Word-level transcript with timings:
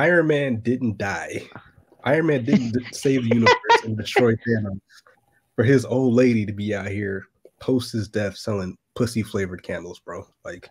Iron 0.00 0.28
Man 0.28 0.60
didn't 0.60 0.96
die. 0.96 1.42
Iron 2.04 2.28
Man 2.28 2.42
didn't 2.42 2.74
save 2.94 3.28
the 3.28 3.34
universe 3.34 3.84
and 3.84 3.98
destroy 3.98 4.32
Thanos 4.32 4.80
for 5.54 5.62
his 5.62 5.84
old 5.84 6.14
lady 6.14 6.46
to 6.46 6.52
be 6.54 6.74
out 6.74 6.88
here 6.88 7.26
post 7.58 7.92
his 7.92 8.08
death 8.08 8.34
selling 8.38 8.78
pussy 8.96 9.22
flavored 9.22 9.62
candles, 9.62 10.00
bro. 10.00 10.26
Like, 10.42 10.70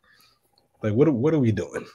like 0.81 0.94
what? 0.94 1.13
What 1.13 1.36
are 1.36 1.39
we 1.39 1.52
doing? 1.52 1.86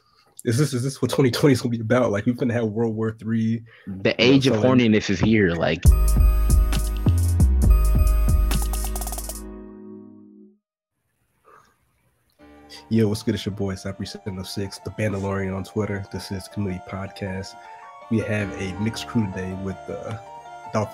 Is 0.45 0.59
this 0.59 0.73
is 0.73 0.85
this 0.85 1.03
what 1.03 1.11
2020 1.11 1.53
is 1.53 1.61
gonna 1.61 1.71
be 1.71 1.81
about? 1.81 2.12
Like, 2.12 2.25
we're 2.27 2.35
gonna 2.35 2.55
have 2.55 2.67
World 2.67 2.95
War 2.95 3.11
Three. 3.11 3.64
The 3.89 4.14
age 4.23 4.46
of 4.46 4.55
horniness 4.55 5.11
is 5.11 5.19
here. 5.19 5.55
Like. 5.55 5.82
Yo, 12.95 13.09
what's 13.09 13.25
good? 13.25 13.35
It's 13.35 13.45
your 13.45 13.53
boy 13.53 13.75
Cypress 13.75 14.13
706, 14.13 14.79
the 14.85 14.91
Mandalorian 14.91 15.53
on 15.53 15.65
Twitter. 15.65 16.07
This 16.13 16.31
is 16.31 16.47
Committee 16.47 16.81
Podcast. 16.89 17.57
We 18.09 18.21
have 18.21 18.49
a 18.63 18.73
mixed 18.75 19.09
crew 19.09 19.27
today 19.33 19.52
with 19.65 19.77
uh, 19.91 20.16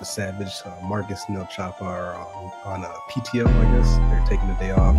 Savage, 0.03 0.51
uh, 0.65 0.75
Marcus 0.83 1.23
Nil 1.29 1.45
Chopper 1.55 1.85
on, 1.85 2.51
on 2.65 2.85
uh, 2.85 2.91
PTO, 3.11 3.45
I 3.45 3.77
guess. 3.77 3.97
They're 3.97 4.25
taking 4.27 4.47
the 4.47 4.55
day 4.55 4.71
off. 4.71 4.95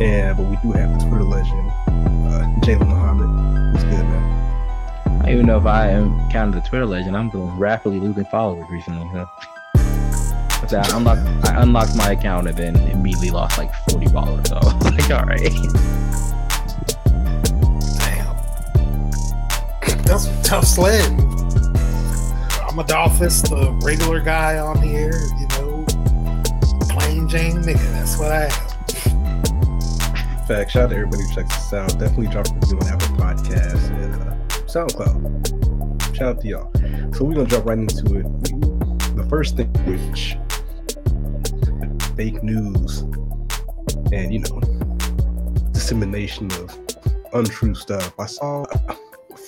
And 0.00 0.36
but 0.36 0.46
we 0.46 0.56
do 0.62 0.70
have 0.70 1.00
the 1.00 1.04
Twitter 1.04 1.24
legend, 1.24 1.68
uh, 1.88 2.46
Jalen 2.60 2.86
Muhammad. 2.86 3.72
What's 3.72 3.82
good, 3.82 4.04
man? 4.04 5.22
I 5.26 5.32
even 5.32 5.46
know 5.46 5.58
if 5.58 5.66
I 5.66 5.88
am 5.88 6.30
counting 6.30 6.60
the 6.60 6.68
Twitter 6.68 6.86
legend. 6.86 7.16
I'm 7.16 7.30
doing 7.30 7.58
rapidly 7.58 7.98
losing 7.98 8.26
followers 8.26 8.70
recently. 8.70 9.08
Huh? 9.08 9.26
I 10.72 10.96
unlocked, 10.96 11.48
I 11.48 11.60
unlocked 11.60 11.96
my 11.96 12.12
account 12.12 12.46
and 12.46 12.56
then 12.56 12.76
immediately 12.76 13.30
lost 13.30 13.58
like 13.58 13.74
40 13.90 14.06
followers. 14.06 14.46
So 14.50 14.60
like, 14.90 15.10
all 15.10 15.24
right. 15.24 15.99
That's 20.10 20.26
tough 20.42 20.64
sledding. 20.64 21.20
I'm 22.68 22.76
Adolphus, 22.80 23.42
the 23.42 23.78
regular 23.84 24.18
guy 24.18 24.58
on 24.58 24.82
here, 24.82 25.14
you 25.38 25.46
know, 25.50 25.84
plain 26.88 27.28
Jane 27.28 27.58
nigga. 27.58 27.78
That's 27.92 28.18
what 28.18 28.32
I 28.32 28.46
am. 28.46 28.50
Fact, 30.48 30.72
shout 30.72 30.82
out 30.82 30.90
to 30.90 30.96
everybody 30.96 31.22
who 31.22 31.32
checks 31.32 31.54
us 31.54 31.72
out. 31.72 31.90
Definitely 31.90 32.26
drop 32.26 32.48
a 32.48 32.54
review 32.54 32.78
on 32.80 32.88
Apple 32.88 33.16
Podcasts 33.18 33.88
and 34.02 34.14
uh, 34.16 34.34
SoundCloud. 34.66 36.16
Shout 36.16 36.28
out 36.28 36.40
to 36.40 36.48
y'all. 36.48 36.72
So 37.14 37.24
we're 37.24 37.34
gonna 37.34 37.46
jump 37.46 37.66
right 37.66 37.78
into 37.78 38.18
it. 38.18 38.26
The 39.14 39.26
first 39.28 39.56
thing, 39.56 39.68
which 39.86 40.36
fake 42.16 42.42
news 42.42 43.02
and 44.12 44.34
you 44.34 44.40
know 44.40 44.60
dissemination 45.70 46.50
of 46.54 46.76
untrue 47.32 47.76
stuff. 47.76 48.12
I 48.18 48.26
saw 48.26 48.66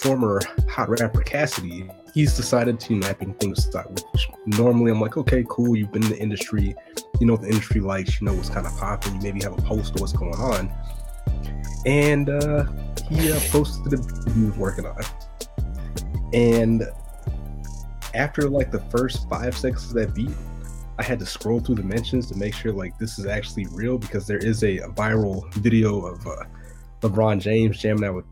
former 0.02 0.40
hot 0.68 0.88
rapper 0.88 1.22
Cassidy, 1.22 1.88
he's 2.12 2.36
decided 2.36 2.80
to 2.80 2.94
napping 2.94 3.34
things 3.34 3.68
which 4.12 4.28
normally 4.46 4.90
I'm 4.90 5.00
like, 5.00 5.16
okay, 5.16 5.44
cool, 5.48 5.76
you've 5.76 5.92
been 5.92 6.02
in 6.02 6.10
the 6.10 6.18
industry, 6.18 6.74
you 7.20 7.26
know 7.26 7.36
the 7.36 7.48
industry 7.48 7.80
likes, 7.80 8.20
you 8.20 8.26
know 8.26 8.34
what's 8.34 8.50
kind 8.50 8.66
of 8.66 8.76
popping, 8.76 9.14
you 9.14 9.20
maybe 9.20 9.42
have 9.42 9.56
a 9.56 9.62
post 9.62 9.94
of 9.94 10.00
what's 10.00 10.12
going 10.12 10.34
on. 10.34 10.72
And 11.86 12.28
uh, 12.28 12.64
he 13.08 13.32
uh, 13.32 13.38
posted 13.50 13.90
the 13.90 14.32
he 14.34 14.44
was 14.44 14.56
working 14.56 14.86
on. 14.86 15.02
And 16.32 16.84
after 18.14 18.48
like 18.48 18.70
the 18.70 18.80
first 18.90 19.28
five 19.28 19.56
seconds 19.56 19.86
of 19.86 19.94
that 19.94 20.14
beat, 20.14 20.30
I 20.98 21.02
had 21.02 21.18
to 21.20 21.26
scroll 21.26 21.60
through 21.60 21.76
the 21.76 21.82
mentions 21.82 22.26
to 22.28 22.36
make 22.36 22.54
sure 22.54 22.72
like 22.72 22.98
this 22.98 23.18
is 23.18 23.26
actually 23.26 23.66
real 23.66 23.98
because 23.98 24.26
there 24.26 24.38
is 24.38 24.62
a, 24.64 24.78
a 24.78 24.88
viral 24.88 25.52
video 25.54 26.04
of 26.06 26.26
uh, 26.26 26.44
LeBron 27.00 27.40
James 27.40 27.78
jamming 27.78 28.04
out 28.04 28.14
with 28.14 28.26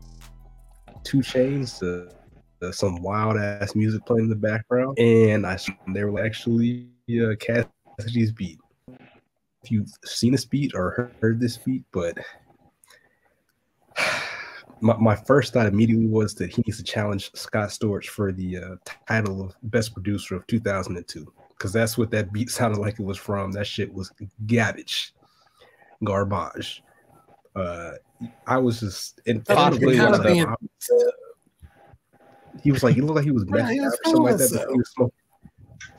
2 1.03 1.17
Chainz 1.19 1.81
uh, 1.81 2.11
uh, 2.61 2.71
some 2.71 3.01
wild 3.01 3.37
ass 3.37 3.75
music 3.75 4.05
playing 4.05 4.25
in 4.25 4.29
the 4.29 4.35
background, 4.35 4.97
and 4.99 5.45
I 5.45 5.57
they 5.87 6.03
were 6.03 6.23
actually 6.23 6.89
uh, 7.09 7.35
Cassidy's 7.39 8.31
beat. 8.31 8.59
If 9.63 9.71
you've 9.71 9.91
seen 10.05 10.31
this 10.31 10.45
beat 10.45 10.73
or 10.73 10.91
heard, 10.91 11.11
heard 11.21 11.39
this 11.39 11.57
beat, 11.57 11.83
but 11.91 12.17
my, 14.81 14.95
my 14.97 15.15
first 15.15 15.53
thought 15.53 15.67
immediately 15.67 16.07
was 16.07 16.33
that 16.35 16.51
he 16.51 16.63
needs 16.65 16.77
to 16.77 16.83
challenge 16.83 17.31
Scott 17.33 17.69
Storch 17.69 18.07
for 18.07 18.31
the 18.31 18.57
uh, 18.57 18.75
title 19.07 19.41
of 19.41 19.55
Best 19.63 19.93
Producer 19.93 20.35
of 20.35 20.47
2002 20.47 21.31
because 21.49 21.73
that's 21.73 21.97
what 21.97 22.09
that 22.11 22.33
beat 22.33 22.49
sounded 22.49 22.79
like 22.79 22.99
it 22.99 23.05
was 23.05 23.17
from. 23.17 23.51
That 23.51 23.67
shit 23.67 23.93
was 23.93 24.11
garbage, 24.47 25.13
garbage. 26.03 26.83
Uh, 27.55 27.91
I 28.45 28.57
was 28.57 28.79
just 28.79 29.19
in 29.25 29.41
possibly 29.41 29.97
kind 29.97 30.15
of 30.15 30.23
being, 30.23 30.45
he 32.63 32.71
was 32.71 32.83
like 32.83 32.95
he 32.95 33.01
looked 33.01 33.15
like 33.15 33.25
he 33.25 33.31
was 33.31 33.45
messed 33.47 33.73
yeah, 33.73 33.87
or 33.87 33.91
something 34.03 34.23
like 34.23 34.37
that. 34.37 34.49
So. 34.49 34.69
He 34.69 34.77
was 34.77 34.91
smoking, 34.91 35.13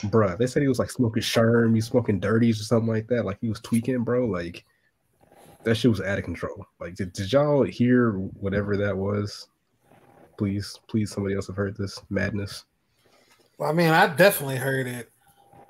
bruh, 0.05 0.38
they 0.38 0.47
said 0.47 0.62
he 0.62 0.69
was 0.69 0.78
like 0.78 0.91
smoking 0.91 1.22
sherm, 1.22 1.75
he's 1.75 1.87
smoking 1.87 2.21
dirties 2.21 2.60
or 2.60 2.65
something 2.65 2.88
like 2.88 3.09
that. 3.09 3.25
Like 3.25 3.38
he 3.41 3.49
was 3.49 3.60
tweaking, 3.60 4.05
bro. 4.05 4.27
Like 4.27 4.65
that 5.65 5.77
shit 5.77 5.91
was 5.91 6.00
out 6.00 6.19
of 6.19 6.25
control. 6.25 6.66
Like 6.78 6.94
did, 6.94 7.12
did 7.12 7.33
y'all 7.33 7.65
hear 7.65 8.12
whatever 8.12 8.77
that 8.77 8.97
was? 8.97 9.49
Please, 10.39 10.78
please, 10.89 11.10
somebody 11.10 11.34
else 11.34 11.47
have 11.49 11.56
heard 11.56 11.77
this 11.77 12.00
madness. 12.10 12.65
Well, 13.59 13.71
I 13.71 13.72
mean, 13.72 13.91
I 13.91 14.06
definitely 14.09 14.56
heard 14.56 14.87
it. 14.87 15.10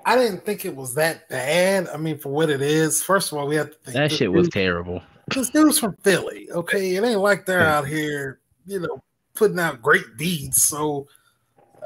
I 0.05 0.17
didn't 0.17 0.45
think 0.45 0.65
it 0.65 0.75
was 0.75 0.95
that 0.95 1.29
bad. 1.29 1.87
I 1.87 1.97
mean, 1.97 2.17
for 2.17 2.29
what 2.29 2.49
it 2.49 2.61
is, 2.61 3.01
first 3.01 3.31
of 3.31 3.37
all, 3.37 3.47
we 3.47 3.55
have 3.55 3.71
to 3.71 3.77
think 3.77 3.95
that 3.95 4.11
shit 4.11 4.31
was 4.31 4.49
terrible 4.49 5.01
this 5.27 5.49
dude's 5.49 5.79
from 5.79 5.95
Philly. 6.03 6.49
Okay, 6.51 6.95
it 6.95 7.03
ain't 7.03 7.19
like 7.19 7.45
they're 7.45 7.61
out 7.65 7.87
here, 7.87 8.39
you 8.65 8.79
know, 8.79 9.01
putting 9.35 9.59
out 9.59 9.81
great 9.81 10.17
beats. 10.17 10.63
So, 10.63 11.07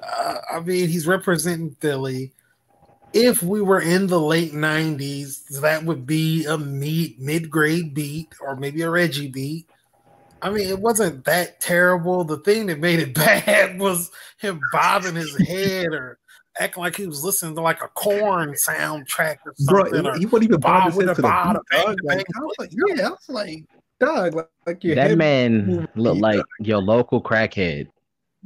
uh, 0.02 0.38
I 0.52 0.60
mean, 0.60 0.90
he's 0.90 1.08
representing 1.08 1.76
Philly. 1.80 2.34
If 3.14 3.42
we 3.42 3.62
were 3.62 3.82
in 3.82 4.08
the 4.08 4.20
late 4.20 4.54
'90s, 4.54 5.62
that 5.62 5.84
would 5.84 6.06
be 6.06 6.46
a 6.46 6.58
mid 6.58 7.20
mid 7.20 7.50
grade 7.50 7.94
beat 7.94 8.34
or 8.42 8.56
maybe 8.56 8.82
a 8.82 8.90
Reggie 8.90 9.30
beat. 9.30 9.68
I 10.42 10.50
mean, 10.50 10.68
it 10.68 10.80
wasn't 10.80 11.26
that 11.26 11.60
terrible. 11.60 12.24
The 12.24 12.38
thing 12.38 12.68
that 12.68 12.80
made 12.80 13.00
it 13.00 13.14
bad 13.16 13.80
was 13.80 14.12
him 14.40 14.60
bobbing 14.72 15.16
his 15.16 15.36
head 15.48 15.88
or 15.94 16.20
acting 16.60 16.84
like 16.84 16.96
he 16.96 17.08
was 17.08 17.24
listening 17.24 17.56
to 17.56 17.62
like 17.62 17.82
a 17.82 17.88
Korn 17.90 18.54
soundtrack 18.54 19.38
or 19.46 19.54
something. 19.58 20.04
Bro, 20.04 20.14
he, 20.14 20.20
he 20.20 20.26
wouldn't 20.26 20.50
even 20.50 20.60
bob 20.60 20.94
with 20.96 21.18
a 21.18 21.22
bob. 21.22 21.58
Like, 22.04 22.26
I 22.36 22.40
was 22.40 22.56
like, 22.60 22.72
yeah, 22.72 23.08
I 23.08 23.10
was 23.10 23.30
like, 23.30 23.66
dog, 24.00 24.36
like, 24.36 24.48
like 24.66 24.84
your 24.84 24.96
that 24.96 25.18
man 25.18 25.88
looked 25.96 26.22
like 26.22 26.42
your 26.60 26.82
local 26.82 27.22
crackhead. 27.22 27.88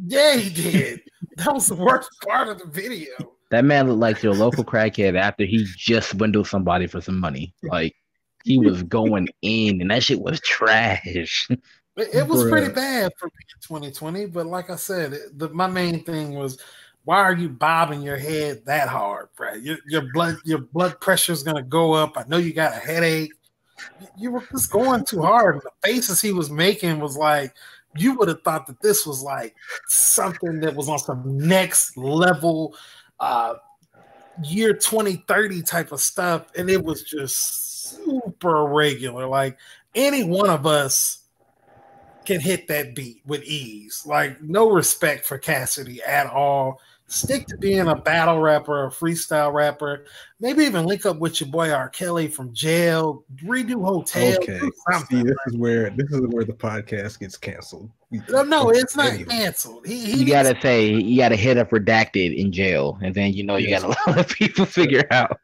Yeah, 0.05 0.35
he 0.35 0.49
did. 0.49 1.01
that 1.38 1.53
was 1.53 1.67
the 1.67 1.75
worst 1.75 2.09
part 2.27 2.47
of 2.47 2.59
the 2.59 2.67
video. 2.67 3.11
That 3.49 3.66
man 3.66 3.88
looked 3.88 3.99
like 3.99 4.23
your 4.23 4.33
local 4.33 4.63
crackhead 4.63 5.17
after 5.17 5.45
he 5.45 5.66
just 5.78 6.11
swindled 6.11 6.47
somebody 6.47 6.88
for 6.88 7.01
some 7.01 7.19
money. 7.19 7.53
Like 7.63 7.93
he 8.43 8.57
was 8.57 8.83
going 8.97 9.28
in, 9.41 9.81
and 9.81 9.91
that 9.91 10.03
shit 10.03 10.22
was 10.22 10.39
trash. 10.39 11.47
It, 11.97 12.09
it 12.13 12.28
was 12.28 12.43
Bruh. 12.43 12.49
pretty 12.49 12.73
bad 12.73 13.11
for 13.17 13.29
2020, 13.61 14.28
but 14.28 14.45
like 14.45 14.69
I 14.69 14.78
said, 14.78 15.13
it, 15.13 15.38
the, 15.38 15.49
my 15.49 15.67
main 15.67 16.03
thing 16.03 16.33
was 16.33 16.57
why 17.03 17.17
are 17.17 17.34
you 17.34 17.50
bobbing 17.50 18.01
your 18.01 18.17
head 18.17 18.66
that 18.66 18.88
hard, 18.88 19.29
bro? 19.35 19.53
Your, 19.56 19.78
your 19.88 20.12
blood 20.13 20.38
your 20.45 20.59
blood 20.59 21.00
pressure 21.00 21.34
is 21.34 21.44
gonna 21.44 21.63
go 21.63 21.94
up. 21.94 22.13
I 22.16 22.25
know 22.28 22.38
you 22.38 22.53
got 22.53 22.73
a 22.73 22.79
headache. 22.79 23.34
You 24.17 24.31
were 24.31 24.44
just 24.51 24.72
going 24.72 25.06
too 25.06 25.22
hard. 25.22 25.61
The 25.61 25.72
faces 25.84 26.22
he 26.22 26.31
was 26.31 26.51
making 26.51 27.00
was 27.00 27.17
like 27.17 27.56
you 27.95 28.16
would 28.17 28.28
have 28.28 28.41
thought 28.44 28.67
that 28.67 28.81
this 28.81 29.06
was 29.06 29.22
like 29.22 29.56
something 29.88 30.59
that 30.59 30.75
was 30.75 30.88
on 30.88 31.00
some 31.00 31.38
next 31.38 31.97
level 31.97 32.75
uh 33.19 33.56
year 34.44 34.73
2030 34.73 35.61
type 35.61 35.91
of 35.91 36.00
stuff 36.00 36.47
and 36.56 36.69
it 36.69 36.81
was 36.81 37.03
just 37.03 37.97
super 37.97 38.66
regular 38.66 39.28
like 39.28 39.57
any 39.94 40.23
one 40.23 40.50
of 40.50 40.66
us 40.66 41.25
can 42.25 42.40
hit 42.40 42.67
that 42.67 42.95
beat 42.95 43.22
with 43.25 43.44
ease 43.44 44.03
like 44.06 44.41
no 44.41 44.69
respect 44.72 45.25
for 45.25 45.38
cassidy 45.38 46.01
at 46.03 46.28
all 46.28 46.79
stick 47.11 47.46
to 47.47 47.58
being 47.58 47.87
a 47.87 47.96
battle 47.96 48.40
rapper, 48.40 48.85
a 48.85 48.90
freestyle 48.90 49.53
rapper. 49.53 50.05
Maybe 50.40 50.63
even 50.63 50.85
link 50.85 51.05
up 51.05 51.19
with 51.19 51.40
your 51.41 51.49
boy 51.49 51.72
R. 51.72 51.90
Kelly 51.90 52.28
from 52.28 52.53
jail. 52.53 53.25
Redo 53.43 53.84
hotel. 53.84 54.37
Okay, 54.37 54.59
see, 55.09 55.22
this 55.22 55.35
is 55.47 55.58
where 55.58 55.90
this 55.91 56.09
is 56.11 56.22
where 56.28 56.46
the 56.46 56.53
podcast 56.53 57.19
gets 57.19 57.37
canceled. 57.37 57.91
No, 58.29 58.43
no, 58.43 58.69
it's 58.69 58.96
not 58.96 59.13
canceled. 59.28 59.85
He, 59.85 59.99
he 60.05 60.23
you 60.23 60.28
gotta 60.28 60.53
to, 60.53 60.61
say 60.61 60.90
you 60.90 61.17
gotta 61.17 61.35
hit 61.35 61.58
up 61.58 61.69
redacted 61.69 62.35
in 62.35 62.52
jail, 62.52 62.97
and 63.02 63.14
then 63.14 63.34
you 63.34 63.43
know 63.43 63.57
you 63.57 63.69
gotta 63.69 63.96
let 64.11 64.29
people 64.29 64.66
figure 64.66 65.05
out. 65.11 65.40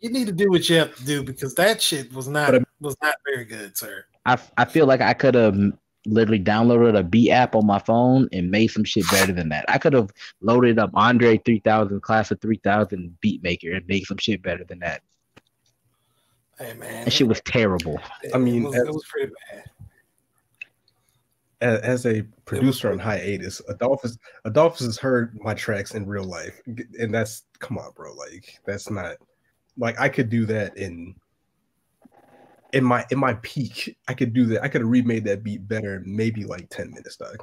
You 0.00 0.10
need 0.10 0.26
to 0.26 0.32
do 0.32 0.50
what 0.50 0.68
you 0.68 0.76
have 0.76 0.94
to 0.96 1.04
do 1.04 1.22
because 1.22 1.54
that 1.54 1.80
shit 1.80 2.12
was 2.12 2.28
not 2.28 2.54
um, 2.54 2.66
was 2.80 2.96
not 3.02 3.14
very 3.24 3.44
good, 3.44 3.76
sir. 3.78 4.04
I 4.26 4.38
I 4.58 4.64
feel 4.64 4.86
like 4.86 5.00
I 5.00 5.14
could 5.14 5.34
have 5.34 5.56
literally 6.06 6.42
downloaded 6.42 6.98
a 6.98 7.02
beat 7.02 7.30
app 7.30 7.54
on 7.54 7.66
my 7.66 7.78
phone 7.78 8.28
and 8.32 8.50
made 8.50 8.68
some 8.68 8.84
shit 8.84 9.04
better 9.10 9.32
than 9.32 9.48
that. 9.50 9.64
I 9.68 9.78
could 9.78 9.92
have 9.92 10.10
loaded 10.40 10.78
up 10.78 10.90
Andre 10.94 11.38
3000, 11.38 12.00
Class 12.00 12.30
of 12.30 12.40
3000 12.40 13.20
beat 13.20 13.42
maker 13.42 13.72
and 13.72 13.86
made 13.86 14.04
some 14.04 14.18
shit 14.18 14.42
better 14.42 14.64
than 14.64 14.78
that. 14.80 15.02
Hey 16.58 16.72
man, 16.74 17.04
that 17.04 17.10
shit 17.12 17.28
was 17.28 17.42
terrible. 17.42 18.00
I 18.32 18.38
mean, 18.38 18.62
it 18.62 18.66
was, 18.68 18.76
as, 18.76 18.88
it 18.88 18.94
was 18.94 19.04
pretty 19.04 19.32
bad. 19.50 19.64
as, 21.60 21.80
as 21.80 22.06
a 22.06 22.22
producer 22.46 22.90
on 22.90 22.98
hiatus, 22.98 23.60
Adolphus 23.68 24.16
Adolphus 24.46 24.86
has 24.86 24.96
heard 24.96 25.38
my 25.42 25.52
tracks 25.52 25.94
in 25.94 26.06
real 26.06 26.24
life, 26.24 26.62
and 26.98 27.12
that's 27.12 27.42
come 27.58 27.76
on, 27.76 27.90
bro. 27.94 28.14
Like 28.14 28.58
that's 28.64 28.88
not 28.88 29.16
like 29.76 30.00
I 30.00 30.08
could 30.08 30.30
do 30.30 30.46
that 30.46 30.78
in 30.78 31.14
in 32.76 32.84
my 32.84 33.04
in 33.10 33.18
my 33.18 33.34
peak. 33.42 33.96
I 34.06 34.12
could 34.12 34.34
do 34.34 34.44
that. 34.46 34.62
I 34.62 34.68
could 34.68 34.82
have 34.82 34.90
remade 34.90 35.24
that 35.24 35.42
beat 35.42 35.66
better, 35.66 35.96
in 35.96 36.16
maybe 36.16 36.44
like 36.44 36.68
ten 36.68 36.90
minutes, 36.90 37.16
dog. 37.16 37.42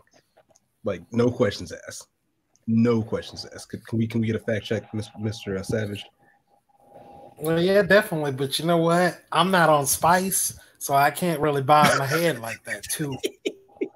Like 0.83 1.01
no 1.11 1.31
questions 1.31 1.73
asked. 1.87 2.07
No 2.67 3.01
questions 3.01 3.45
asked. 3.53 3.69
Can, 3.69 3.81
can 3.81 3.97
we 3.97 4.07
can 4.07 4.21
we 4.21 4.27
get 4.27 4.35
a 4.35 4.39
fact 4.39 4.65
check, 4.65 4.91
Mr. 4.91 5.57
Uh, 5.57 5.63
Savage? 5.63 6.05
Well, 7.39 7.59
yeah, 7.59 7.81
definitely. 7.81 8.33
But 8.33 8.59
you 8.59 8.65
know 8.65 8.77
what? 8.77 9.21
I'm 9.31 9.49
not 9.49 9.69
on 9.69 9.87
Spice, 9.87 10.57
so 10.77 10.93
I 10.93 11.09
can't 11.09 11.41
really 11.41 11.63
bob 11.63 11.97
my 11.97 12.05
head 12.05 12.39
like 12.39 12.63
that 12.65 12.83
too. 12.83 13.17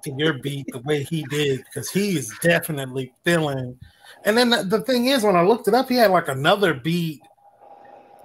to 0.04 0.12
your 0.18 0.34
beat 0.34 0.66
the 0.72 0.80
way 0.80 1.04
he 1.04 1.24
did 1.30 1.64
because 1.66 1.90
he 1.90 2.18
is 2.18 2.34
definitely 2.42 3.14
feeling. 3.24 3.78
And 4.26 4.38
then 4.38 4.50
the, 4.50 4.64
the 4.64 4.82
thing 4.82 5.06
is, 5.06 5.24
when 5.24 5.36
I 5.36 5.44
looked 5.44 5.68
it 5.68 5.74
up, 5.74 5.90
he 5.90 5.96
had 5.96 6.12
like 6.12 6.28
another 6.28 6.74
beat 6.74 7.22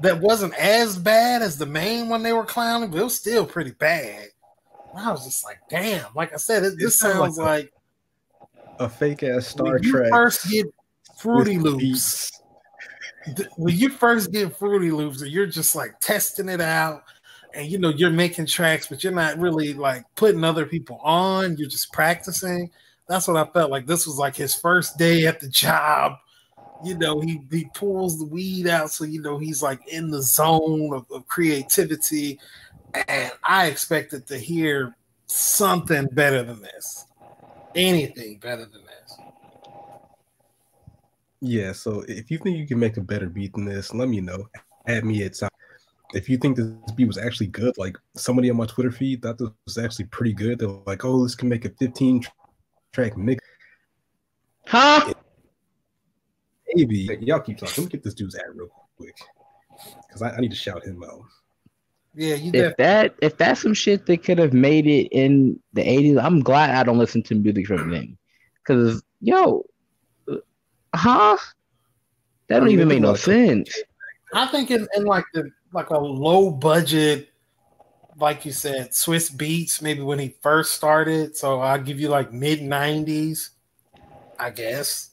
that 0.03 0.21
wasn't 0.21 0.55
as 0.55 0.99
bad 0.99 1.43
as 1.43 1.57
the 1.57 1.67
main 1.67 2.09
one 2.09 2.23
they 2.23 2.33
were 2.33 2.45
clowning, 2.45 2.91
but 2.91 3.01
it 3.01 3.05
was 3.05 3.17
still 3.17 3.47
pretty 3.47 3.71
bad. 3.71 4.29
And 4.91 5.01
I 5.01 5.11
was 5.11 5.25
just 5.25 5.45
like, 5.45 5.59
damn. 5.71 6.07
Like 6.15 6.33
I 6.33 6.37
said, 6.37 6.65
it, 6.65 6.75
this 6.79 6.99
sounds 6.99 7.39
like, 7.39 7.73
a, 8.79 8.85
a 8.85 8.89
fake 8.89 9.23
ass 9.23 9.47
Star 9.47 9.79
Trek. 9.79 10.11
first 10.11 10.51
get 10.51 10.67
Fruity 11.19 11.59
Loops. 11.59 12.31
when 13.57 13.77
you 13.77 13.89
first 13.89 14.33
get 14.33 14.57
Fruity 14.57 14.91
Loops, 14.91 15.23
and 15.23 15.31
you're 15.31 15.47
just 15.47 15.77
like 15.77 15.99
testing 16.01 16.49
it 16.49 16.61
out, 16.61 17.05
and 17.55 17.71
you 17.71 17.79
know 17.79 17.91
you're 17.91 18.11
making 18.11 18.47
tracks, 18.47 18.89
but 18.89 19.05
you're 19.05 19.13
not 19.13 19.39
really 19.39 19.73
like 19.73 20.05
putting 20.17 20.43
other 20.43 20.67
people 20.67 20.99
on. 21.05 21.57
You're 21.57 21.69
just 21.69 21.93
practicing. 21.93 22.71
That's 23.09 23.29
what 23.29 23.37
I 23.37 23.45
felt 23.53 23.71
like. 23.71 23.87
This 23.87 24.07
was 24.07 24.19
like 24.19 24.35
his 24.35 24.55
first 24.55 24.99
day 24.99 25.27
at 25.27 25.39
the 25.39 25.49
job. 25.49 26.15
You 26.85 26.99
know, 26.99 27.21
he 27.21 27.41
he 27.51 27.69
pulls 27.75 28.19
the 28.19 28.25
weed 28.25 28.67
out, 28.67 28.91
so 28.91 29.05
you 29.05 29.23
know 29.23 29.39
he's 29.39 29.63
like 29.63 29.87
in 29.89 30.11
the 30.11 30.23
zone 30.23 30.93
of, 30.95 31.11
of 31.11 31.27
creativity. 31.29 32.39
And 33.09 33.33
I 33.45 33.67
expected 33.67 34.27
to 34.27 34.39
hear 34.39 34.95
something 35.27 36.09
better 36.13 36.43
than 36.43 36.61
this. 36.63 37.07
Anything 37.75 38.39
better 38.39 38.67
than 38.67 38.83
this. 38.83 39.17
Yeah, 41.41 41.73
so 41.73 42.05
if 42.07 42.31
you 42.31 42.39
think 42.39 42.59
you 42.59 42.67
can 42.67 42.79
make 42.79 42.97
a 42.97 43.01
better 43.01 43.29
beat 43.29 43.55
than 43.55 43.65
this, 43.65 43.95
let 43.95 44.09
me 44.09 44.21
know. 44.21 44.49
Add 44.87 45.05
me 45.05 45.25
at 45.25 45.35
if 46.15 46.29
you 46.29 46.37
think 46.37 46.57
this 46.57 46.69
beat 46.95 47.07
was 47.07 47.19
actually 47.19 47.47
good, 47.49 47.77
like 47.79 47.97
somebody 48.15 48.51
on 48.51 48.57
my 48.57 48.67
Twitter 48.67 48.91
feed 48.91 49.23
thought 49.23 49.39
this 49.39 49.49
was 49.65 49.79
actually 49.79 50.07
pretty 50.07 50.33
good. 50.33 50.59
They're 50.59 50.69
like, 50.87 51.05
"Oh, 51.05 51.23
this 51.23 51.35
can 51.35 51.49
make 51.49 51.65
a 51.65 51.71
15 51.71 52.25
track 52.93 53.17
mix." 53.17 53.45
Huh? 54.67 55.13
Maybe 56.75 57.09
y'all 57.21 57.41
keep 57.41 57.59
talking. 57.59 57.85
Let 57.85 57.85
me 57.85 57.91
get 57.91 58.05
this 58.05 58.15
dude's 58.15 58.35
ad 58.35 58.43
real 58.55 58.69
quick 58.97 59.17
because 60.07 60.23
I, 60.23 60.31
I, 60.31 60.41
need 60.41 60.51
to 60.51 60.57
shout 60.57 60.85
him 60.85 61.03
out. 61.05 61.23
Yeah, 62.15 62.35
you 62.35 62.51
if 62.55 62.77
that 62.77 63.15
if 63.23 63.37
that's 63.39 63.63
some 63.63 63.75
shit 63.75 64.07
that 64.07 64.23
could 64.23 64.39
have 64.39 64.53
made 64.53 64.87
it 64.87 65.09
in 65.13 65.59
the 65.73 65.83
80s, 65.83 66.23
I'm 66.23 66.41
glad 66.41 66.71
I 66.71 66.83
don't 66.83 66.99
listen 66.99 67.23
to 67.25 67.35
music 67.35 67.67
from 67.67 67.91
then. 67.91 68.17
Because 68.63 69.03
yo, 69.21 69.65
uh, 70.31 70.37
huh? 70.95 71.37
That 72.49 72.57
don't 72.57 72.65
I 72.65 72.67
mean, 72.67 72.75
even 72.75 72.89
make 72.89 73.01
no 73.01 73.15
sense. 73.15 73.75
I 74.35 74.47
think 74.47 74.71
in, 74.71 74.87
in 74.95 75.05
like 75.05 75.25
the 75.33 75.51
like 75.73 75.91
a 75.91 75.99
low 75.99 76.51
budget, 76.51 77.31
like 78.17 78.45
you 78.45 78.53
said, 78.53 78.91
Swizz 78.91 79.35
Beatz, 79.35 79.81
maybe 79.81 80.03
when 80.03 80.19
he 80.19 80.35
first 80.43 80.73
started. 80.73 81.37
So 81.37 81.61
I'll 81.61 81.81
give 81.81 81.99
you 81.99 82.09
like 82.09 82.33
mid 82.33 82.61
90s, 82.61 83.51
I 84.39 84.51
guess. 84.51 85.12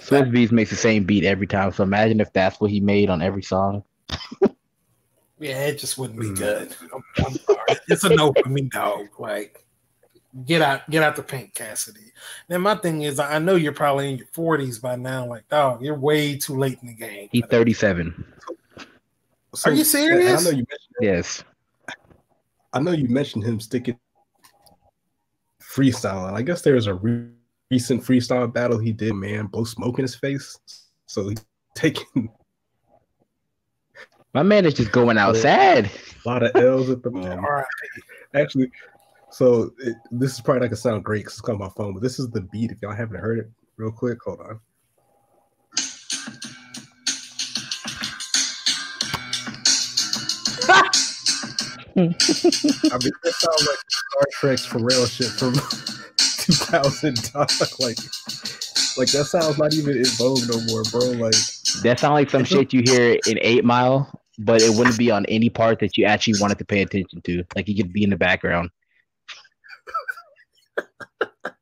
Swizz 0.00 0.30
Beatz 0.30 0.52
makes 0.52 0.70
the 0.70 0.76
same 0.76 1.04
beat 1.04 1.24
every 1.24 1.46
time. 1.46 1.72
So 1.72 1.82
imagine 1.82 2.20
if 2.20 2.32
that's 2.32 2.60
what 2.60 2.70
he 2.70 2.80
made 2.80 3.10
on 3.10 3.22
every 3.22 3.42
song. 3.42 3.82
yeah, 5.38 5.66
it 5.66 5.78
just 5.78 5.98
wouldn't 5.98 6.20
be 6.20 6.26
mm. 6.26 6.36
good. 6.36 6.76
I'm, 6.92 7.02
I'm 7.24 7.34
sorry. 7.34 7.58
it's 7.88 8.04
a 8.04 8.10
no 8.10 8.32
for 8.32 8.48
me, 8.48 8.62
dog. 8.62 9.08
Like, 9.18 9.64
get 10.44 10.62
out, 10.62 10.88
get 10.90 11.02
out 11.02 11.16
the 11.16 11.22
paint, 11.22 11.54
Cassidy. 11.54 12.12
Now 12.48 12.58
my 12.58 12.74
thing 12.74 13.02
is, 13.02 13.18
I 13.18 13.38
know 13.38 13.56
you're 13.56 13.72
probably 13.72 14.10
in 14.10 14.18
your 14.18 14.26
40s 14.28 14.80
by 14.80 14.96
now. 14.96 15.26
Like, 15.26 15.48
dog, 15.48 15.82
you're 15.82 15.98
way 15.98 16.36
too 16.36 16.56
late 16.56 16.78
in 16.82 16.88
the 16.88 16.94
game. 16.94 17.28
He's 17.32 17.44
37. 17.50 18.24
So, 19.54 19.70
Are 19.70 19.74
you 19.74 19.84
serious? 19.84 20.46
I 20.46 20.50
know 20.50 20.56
you 20.56 20.66
yes. 21.00 21.42
I 22.72 22.80
know 22.80 22.92
you 22.92 23.08
mentioned 23.08 23.42
him 23.42 23.58
sticking 23.58 23.98
freestyling. 25.60 26.34
I 26.34 26.42
guess 26.42 26.62
there 26.62 26.76
is 26.76 26.86
a 26.86 26.94
re- 26.94 27.30
recent 27.70 28.02
freestyle 28.02 28.52
battle 28.52 28.78
he 28.78 28.92
did, 28.92 29.14
man, 29.14 29.46
blow 29.46 29.64
smoke 29.64 29.98
in 29.98 30.02
his 30.02 30.14
face. 30.14 30.58
So 31.06 31.28
he 31.28 31.36
taking 31.74 32.30
my 34.32 34.42
man 34.44 34.64
is 34.64 34.74
just 34.74 34.92
going 34.92 35.18
outside. 35.18 35.90
A 36.24 36.28
lot 36.28 36.42
of 36.42 36.54
L's 36.54 36.88
at 36.88 37.02
the 37.02 37.10
moment. 37.10 37.40
All 37.40 37.50
right. 37.50 37.64
Actually, 38.34 38.70
so 39.30 39.72
it, 39.78 39.96
this 40.12 40.34
is 40.34 40.40
probably 40.40 40.60
not 40.60 40.66
gonna 40.68 40.76
sound 40.76 41.04
great 41.04 41.24
because 41.24 41.38
it's 41.38 41.48
on 41.48 41.58
my 41.58 41.68
phone, 41.76 41.94
but 41.94 42.02
this 42.02 42.20
is 42.20 42.30
the 42.30 42.42
beat. 42.42 42.70
If 42.70 42.80
y'all 42.80 42.94
haven't 42.94 43.18
heard 43.18 43.40
it, 43.40 43.50
real 43.76 43.90
quick, 43.90 44.18
hold 44.24 44.40
on. 44.40 44.60
I 51.96 52.02
mean, 52.02 52.14
that 52.20 53.34
sounds 53.34 53.66
like 53.66 53.78
Star 53.88 54.26
Trek's 54.30 54.64
for 54.64 54.78
real 54.78 55.06
shit 55.06 55.26
from 55.26 55.54
2000. 56.50 57.32
Like, 57.80 57.96
like 58.98 59.10
that 59.12 59.26
sounds 59.26 59.58
not 59.58 59.72
even 59.74 59.96
in 59.96 60.04
vogue 60.04 60.40
no 60.48 60.60
more, 60.66 60.82
bro. 60.90 61.12
Like 61.12 61.34
that 61.82 61.98
sounds 61.98 62.12
like 62.12 62.30
some 62.30 62.44
shit 62.44 62.72
you 62.72 62.82
hear 62.84 63.18
in 63.26 63.38
Eight 63.40 63.64
Mile, 63.64 64.10
but 64.38 64.60
it 64.60 64.74
wouldn't 64.74 64.98
be 64.98 65.10
on 65.10 65.24
any 65.26 65.48
part 65.48 65.78
that 65.80 65.96
you 65.96 66.04
actually 66.04 66.40
wanted 66.40 66.58
to 66.58 66.64
pay 66.64 66.82
attention 66.82 67.22
to. 67.22 67.44
Like 67.54 67.68
you 67.68 67.76
could 67.76 67.92
be 67.92 68.04
in 68.04 68.10
the 68.10 68.16
background. 68.16 68.70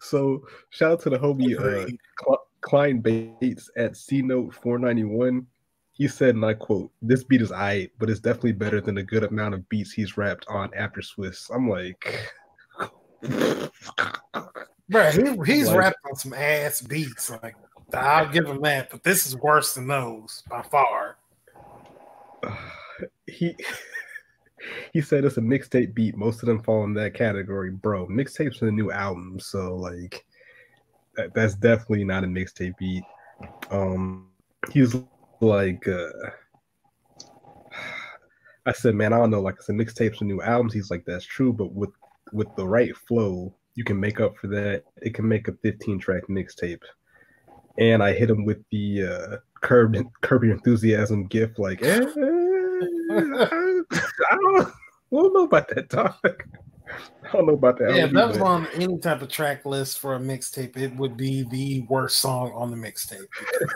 so 0.00 0.44
shout 0.70 0.92
out 0.92 1.00
to 1.02 1.10
the 1.10 1.18
homie 1.18 1.58
uh, 1.58 2.36
Klein 2.62 3.00
Bates 3.00 3.70
at 3.76 3.96
C 3.96 4.22
Note 4.22 4.54
491 4.54 5.46
he 5.92 6.08
said, 6.08 6.34
and 6.34 6.44
I 6.44 6.54
quote, 6.54 6.90
"This 7.02 7.22
beat 7.22 7.42
is 7.42 7.52
I, 7.52 7.88
but 7.98 8.08
it's 8.08 8.20
definitely 8.20 8.52
better 8.52 8.80
than 8.80 8.98
a 8.98 9.02
good 9.02 9.24
amount 9.24 9.54
of 9.54 9.68
beats 9.68 9.92
he's 9.92 10.16
rapped 10.16 10.46
on 10.48 10.72
after 10.74 11.00
Swizz." 11.00 11.50
I'm 11.54 11.68
like, 11.68 12.32
bro, 13.22 15.10
he, 15.10 15.52
he's 15.52 15.68
like, 15.68 15.76
rapped 15.76 15.98
on 16.08 16.16
some 16.16 16.34
ass 16.34 16.80
beats. 16.80 17.30
Like, 17.42 17.56
I'll 17.94 18.30
give 18.30 18.46
him 18.46 18.60
that, 18.62 18.90
but 18.90 19.02
this 19.02 19.26
is 19.26 19.36
worse 19.36 19.74
than 19.74 19.86
those 19.86 20.42
by 20.48 20.62
far. 20.62 21.16
Uh, 22.42 22.56
he 23.26 23.56
he 24.92 25.00
said 25.00 25.24
it's 25.24 25.38
a 25.38 25.40
mixtape 25.40 25.94
beat. 25.94 26.16
Most 26.16 26.42
of 26.42 26.46
them 26.46 26.62
fall 26.62 26.84
in 26.84 26.94
that 26.94 27.14
category, 27.14 27.70
bro. 27.70 28.06
Mixtapes 28.06 28.62
are 28.62 28.66
the 28.66 28.72
new 28.72 28.90
album, 28.90 29.38
so 29.40 29.74
like 29.74 30.24
that, 31.16 31.34
that's 31.34 31.54
definitely 31.54 32.04
not 32.04 32.24
a 32.24 32.26
mixtape 32.26 32.76
beat. 32.78 33.04
Um, 33.70 34.28
he's 34.70 34.94
like 35.40 35.86
uh 35.88 36.08
I 38.64 38.72
said, 38.72 38.94
man, 38.94 39.12
I 39.12 39.18
don't 39.18 39.30
know. 39.30 39.40
Like 39.40 39.56
I 39.58 39.64
said, 39.64 39.74
mixtapes 39.74 40.22
are 40.22 40.24
new 40.24 40.40
albums. 40.40 40.72
He's 40.72 40.90
like, 40.90 41.04
that's 41.04 41.24
true, 41.24 41.52
but 41.52 41.72
with 41.72 41.90
with 42.32 42.54
the 42.56 42.66
right 42.66 42.96
flow, 43.08 43.54
you 43.74 43.84
can 43.84 43.98
make 43.98 44.20
up 44.20 44.36
for 44.36 44.48
that. 44.48 44.84
It 45.00 45.14
can 45.14 45.26
make 45.26 45.48
a 45.48 45.52
15 45.52 45.98
track 45.98 46.24
mixtape. 46.28 46.82
And 47.78 48.02
I 48.02 48.12
hit 48.12 48.30
him 48.30 48.44
with 48.44 48.62
the 48.70 49.02
uh 49.02 49.36
curb 49.62 49.96
curb 50.20 50.44
your 50.44 50.52
enthusiasm 50.52 51.26
gift, 51.26 51.58
like, 51.58 51.82
eh, 51.82 52.00
I, 52.00 53.16
don't, 54.30 54.68
I 54.68 54.68
don't 55.10 55.32
know 55.32 55.44
about 55.44 55.68
that 55.68 55.88
talk. 55.88 56.20
I 56.24 57.32
don't 57.32 57.46
know 57.46 57.54
about 57.54 57.78
that. 57.78 57.94
Yeah, 57.94 58.04
if 58.04 58.12
that 58.12 58.28
was 58.28 58.38
on 58.38 58.66
any 58.74 58.98
type 58.98 59.22
of 59.22 59.28
track 59.28 59.64
list 59.64 59.98
for 59.98 60.16
a 60.16 60.18
mixtape, 60.18 60.76
it 60.76 60.94
would 60.96 61.16
be 61.16 61.44
the 61.44 61.86
worst 61.88 62.18
song 62.18 62.52
on 62.54 62.70
the 62.70 62.76
mixtape. 62.76 63.26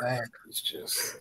That 0.02 0.28
is 0.48 0.60
just 0.60 1.20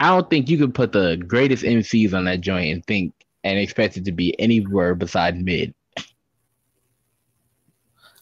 I 0.00 0.08
don't 0.08 0.28
think 0.28 0.48
you 0.48 0.58
could 0.58 0.74
put 0.74 0.92
the 0.92 1.16
greatest 1.16 1.62
MCs 1.62 2.12
on 2.12 2.24
that 2.24 2.40
joint 2.40 2.72
and 2.72 2.84
think 2.86 3.14
and 3.44 3.58
expect 3.58 3.96
it 3.96 4.04
to 4.04 4.12
be 4.12 4.38
anywhere 4.40 4.94
beside 4.94 5.40
mid. 5.40 5.74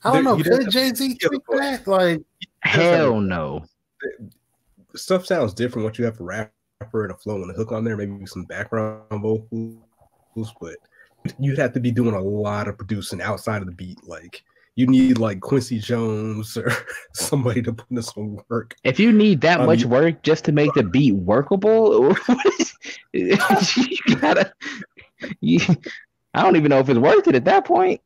I 0.05 0.13
don't 0.13 0.25
know. 0.25 0.37
Could 0.37 0.71
Jay 0.71 0.93
Z 0.93 1.17
tweak 1.17 1.43
that? 1.49 1.87
Like, 1.87 2.23
hell 2.61 3.21
no. 3.21 3.65
Stuff 4.95 5.27
sounds 5.27 5.55
different 5.55 5.85
once 5.85 5.99
you 5.99 6.05
have 6.05 6.21
a 6.21 6.25
rapper 6.25 7.05
and 7.05 7.11
a 7.11 7.17
flow 7.17 7.37
and 7.43 7.51
a 7.51 7.55
hook 7.55 7.73
on 7.73 7.85
there, 7.85 7.97
maybe 7.97 8.27
some 8.27 8.45
background 8.45 9.05
vocals, 9.11 10.55
but 10.61 10.77
you'd 11.39 11.59
have 11.59 11.73
to 11.73 11.81
be 11.81 11.91
doing 11.91 12.15
a 12.15 12.21
lot 12.21 12.69
of 12.69 12.77
producing 12.77 13.23
outside 13.23 13.63
of 13.63 13.67
the 13.67 13.73
beat. 13.73 13.99
Like, 14.07 14.43
you 14.77 14.87
need 14.87 15.19
like 15.19 15.41
Quincy 15.41 15.79
Jones 15.79 16.57
or 16.57 16.71
somebody 17.13 17.63
to 17.63 17.73
put 17.73 17.91
in 17.91 18.03
some 18.03 18.39
work. 18.49 18.75
If 18.85 18.99
you 18.99 19.13
need 19.13 19.41
that 19.43 19.61
um, 19.61 19.67
much 19.67 19.85
work 19.85 20.23
just 20.23 20.45
to 20.47 20.53
make 20.53 20.73
the 20.75 20.83
beat 20.83 21.15
workable, 21.15 22.17
you 23.13 23.37
gotta. 24.21 24.53
You, 25.41 25.61
I 26.35 26.43
don't 26.43 26.57
even 26.57 26.71
know 26.71 26.81
if 26.81 26.89
it's 26.89 26.99
worth 26.99 27.29
it 27.29 27.35
at 27.35 27.45
that 27.45 27.65
point. 27.65 28.01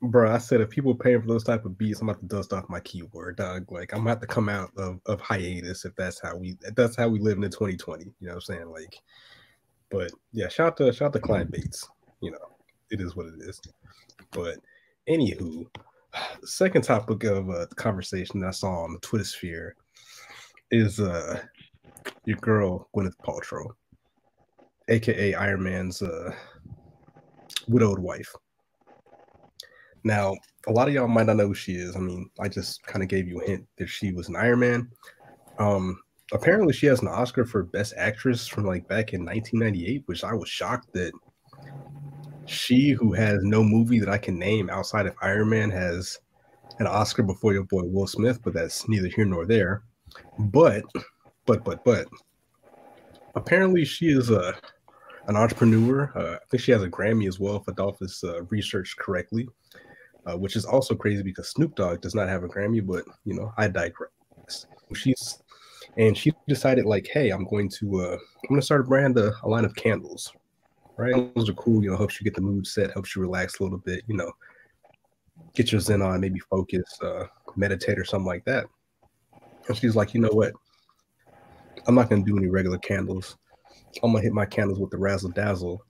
Bro, 0.00 0.32
I 0.32 0.38
said 0.38 0.60
if 0.60 0.70
people 0.70 0.94
paying 0.94 1.20
for 1.20 1.26
those 1.26 1.42
type 1.42 1.64
of 1.64 1.76
beats, 1.76 2.00
I'm 2.00 2.08
about 2.08 2.20
to 2.20 2.26
dust 2.26 2.52
off 2.52 2.68
my 2.68 2.78
keyboard, 2.80 3.36
dog. 3.36 3.70
Like 3.72 3.92
I'm 3.92 4.02
about 4.06 4.20
to 4.20 4.28
come 4.28 4.48
out 4.48 4.70
of, 4.76 5.00
of 5.06 5.20
hiatus 5.20 5.84
if 5.84 5.94
that's 5.96 6.20
how 6.20 6.36
we 6.36 6.56
that's 6.76 6.94
how 6.94 7.08
we 7.08 7.18
live 7.18 7.36
in 7.36 7.42
the 7.42 7.48
2020. 7.48 8.04
You 8.04 8.12
know 8.20 8.28
what 8.28 8.34
I'm 8.34 8.40
saying? 8.42 8.70
Like, 8.70 8.96
but 9.90 10.12
yeah, 10.32 10.48
shout 10.48 10.68
out 10.68 10.76
to 10.76 10.92
shout 10.92 11.06
out 11.06 11.12
to 11.14 11.20
client 11.20 11.50
Bates. 11.50 11.88
You 12.20 12.30
know, 12.30 12.56
it 12.90 13.00
is 13.00 13.16
what 13.16 13.26
it 13.26 13.40
is. 13.40 13.60
But 14.30 14.58
anywho, 15.08 15.66
second 16.44 16.82
topic 16.82 17.24
of 17.24 17.50
uh, 17.50 17.66
conversation 17.74 18.44
I 18.44 18.52
saw 18.52 18.84
on 18.84 18.92
the 18.92 19.00
Twitter 19.00 19.24
sphere 19.24 19.74
is 20.70 21.00
uh 21.00 21.42
your 22.24 22.36
girl 22.36 22.88
Gwyneth 22.94 23.16
Paltrow, 23.26 23.66
aka 24.88 25.34
Iron 25.34 25.64
Man's 25.64 26.02
uh 26.02 26.32
widowed 27.66 27.98
wife. 27.98 28.32
Now, 30.04 30.34
a 30.66 30.72
lot 30.72 30.88
of 30.88 30.94
y'all 30.94 31.08
might 31.08 31.26
not 31.26 31.36
know 31.36 31.48
who 31.48 31.54
she 31.54 31.72
is. 31.72 31.96
I 31.96 32.00
mean, 32.00 32.30
I 32.38 32.48
just 32.48 32.82
kind 32.86 33.02
of 33.02 33.08
gave 33.08 33.28
you 33.28 33.40
a 33.40 33.46
hint 33.46 33.66
that 33.78 33.88
she 33.88 34.12
was 34.12 34.28
an 34.28 34.36
Iron 34.36 34.60
Man. 34.60 34.90
Um, 35.58 35.98
apparently, 36.32 36.72
she 36.72 36.86
has 36.86 37.00
an 37.00 37.08
Oscar 37.08 37.44
for 37.44 37.64
Best 37.64 37.94
Actress 37.96 38.46
from 38.46 38.64
like 38.64 38.86
back 38.88 39.12
in 39.12 39.24
1998, 39.24 40.02
which 40.06 40.24
I 40.24 40.34
was 40.34 40.48
shocked 40.48 40.92
that 40.92 41.12
she, 42.46 42.90
who 42.90 43.12
has 43.12 43.38
no 43.42 43.62
movie 43.62 43.98
that 43.98 44.08
I 44.08 44.18
can 44.18 44.38
name 44.38 44.70
outside 44.70 45.06
of 45.06 45.14
Iron 45.22 45.50
Man, 45.50 45.70
has 45.70 46.18
an 46.78 46.86
Oscar 46.86 47.22
before 47.22 47.52
your 47.52 47.64
boy 47.64 47.82
Will 47.84 48.06
Smith. 48.06 48.40
But 48.42 48.54
that's 48.54 48.88
neither 48.88 49.08
here 49.08 49.24
nor 49.24 49.46
there. 49.46 49.82
But, 50.38 50.84
but, 51.46 51.64
but, 51.64 51.84
but, 51.84 52.08
apparently, 53.34 53.84
she 53.84 54.06
is 54.06 54.30
a 54.30 54.54
an 55.26 55.36
entrepreneur. 55.36 56.10
Uh, 56.16 56.36
I 56.36 56.38
think 56.50 56.62
she 56.62 56.72
has 56.72 56.82
a 56.82 56.88
Grammy 56.88 57.28
as 57.28 57.38
well, 57.38 57.56
if 57.56 57.68
Adolphus 57.68 58.24
uh, 58.24 58.42
researched 58.44 58.98
correctly 58.98 59.46
uh, 60.28 60.36
which 60.36 60.56
is 60.56 60.64
also 60.64 60.94
crazy 60.94 61.22
because 61.22 61.48
Snoop 61.48 61.74
Dogg 61.74 62.00
does 62.00 62.14
not 62.14 62.28
have 62.28 62.44
a 62.44 62.48
Grammy, 62.48 62.84
but 62.84 63.04
you 63.24 63.34
know, 63.34 63.52
I 63.56 63.68
digress. 63.68 64.10
She's 64.94 65.42
and 65.96 66.16
she 66.16 66.32
decided 66.46 66.84
like, 66.84 67.08
hey, 67.12 67.30
I'm 67.30 67.44
going 67.44 67.68
to 67.70 68.00
uh, 68.00 68.18
I'm 68.48 68.56
to 68.56 68.62
start 68.62 68.82
a 68.82 68.84
brand, 68.84 69.18
a, 69.18 69.32
a 69.42 69.48
line 69.48 69.64
of 69.64 69.74
candles. 69.74 70.32
Right, 70.96 71.14
candles 71.14 71.48
are 71.48 71.54
cool. 71.54 71.82
You 71.82 71.90
know, 71.90 71.96
helps 71.96 72.20
you 72.20 72.24
get 72.24 72.34
the 72.34 72.40
mood 72.40 72.66
set, 72.66 72.92
helps 72.92 73.14
you 73.14 73.22
relax 73.22 73.60
a 73.60 73.62
little 73.62 73.78
bit. 73.78 74.02
You 74.06 74.16
know, 74.16 74.32
get 75.54 75.72
your 75.72 75.80
zen 75.80 76.02
on, 76.02 76.20
maybe 76.20 76.40
focus, 76.40 76.84
uh, 77.02 77.24
meditate 77.56 77.98
or 77.98 78.04
something 78.04 78.26
like 78.26 78.44
that. 78.44 78.66
And 79.68 79.76
she's 79.76 79.96
like, 79.96 80.14
you 80.14 80.20
know 80.20 80.30
what? 80.32 80.52
I'm 81.86 81.94
not 81.94 82.10
gonna 82.10 82.24
do 82.24 82.36
any 82.36 82.48
regular 82.48 82.78
candles. 82.78 83.36
I'm 84.02 84.12
gonna 84.12 84.22
hit 84.22 84.32
my 84.32 84.46
candles 84.46 84.78
with 84.78 84.90
the 84.90 84.98
razzle 84.98 85.30
dazzle, 85.30 85.82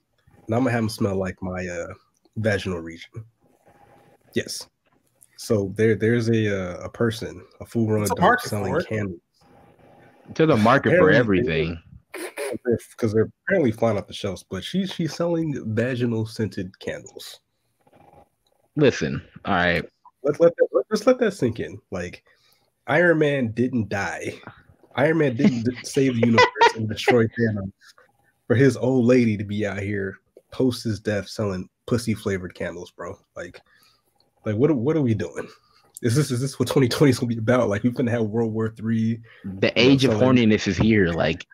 and 0.45 0.55
I'm 0.55 0.61
gonna 0.61 0.71
have 0.71 0.81
them 0.81 0.89
smell 0.89 1.15
like 1.15 1.41
my 1.41 1.67
uh, 1.67 1.93
vaginal 2.37 2.79
region. 2.79 3.25
Yes. 4.35 4.67
So 5.37 5.73
there, 5.75 5.95
there's 5.95 6.29
a 6.29 6.79
uh, 6.79 6.85
a 6.85 6.89
person, 6.89 7.43
a 7.61 7.65
full 7.65 7.85
grown 7.85 8.03
adult 8.03 8.41
selling 8.41 8.79
candles. 8.81 9.19
To 10.35 10.45
the 10.45 10.57
market 10.57 10.89
apparently, 10.89 11.13
for 11.13 11.19
everything. 11.19 11.81
Because 12.13 13.13
they're, 13.13 13.23
they're, 13.23 13.31
apparently 13.47 13.71
flying 13.71 13.97
off 13.97 14.07
the 14.07 14.13
shelves, 14.13 14.43
but 14.49 14.63
she's 14.63 14.91
she's 14.91 15.15
selling 15.15 15.55
vaginal 15.73 16.25
scented 16.25 16.77
candles. 16.79 17.39
Listen, 18.75 19.21
all 19.45 19.55
right. 19.55 19.85
Let's 20.23 20.39
let 20.39 20.55
that, 20.57 20.83
let's 20.89 21.07
let 21.07 21.19
that 21.19 21.33
sink 21.33 21.59
in. 21.59 21.79
Like 21.91 22.23
Iron 22.87 23.19
Man 23.19 23.51
didn't 23.51 23.89
die. 23.89 24.33
Iron 24.95 25.19
Man 25.19 25.35
didn't 25.35 25.67
save 25.85 26.15
the 26.15 26.27
universe 26.27 26.75
and 26.75 26.89
destroy 26.89 27.25
Thanos 27.25 27.71
for 28.45 28.55
his 28.55 28.75
old 28.75 29.05
lady 29.05 29.37
to 29.37 29.43
be 29.43 29.65
out 29.65 29.79
here 29.79 30.17
post 30.51 30.83
his 30.83 30.99
death 30.99 31.27
selling 31.27 31.69
pussy 31.85 32.13
flavored 32.13 32.53
candles, 32.53 32.91
bro. 32.91 33.17
Like 33.35 33.61
like, 34.45 34.55
what 34.55 34.71
what 34.75 34.95
are 34.95 35.01
we 35.01 35.13
doing? 35.13 35.47
Is 36.01 36.15
this 36.15 36.31
is 36.31 36.39
this 36.39 36.59
what 36.59 36.67
2020 36.67 37.09
is 37.09 37.19
gonna 37.19 37.27
be 37.27 37.37
about? 37.37 37.69
Like, 37.69 37.83
we're 37.83 37.91
gonna 37.91 38.11
have 38.11 38.23
World 38.23 38.53
War 38.53 38.69
Three. 38.69 39.19
The 39.43 39.77
age 39.79 40.05
of 40.05 40.13
horniness 40.13 40.67
is 40.67 40.77
here. 40.77 41.09
Like, 41.09 41.45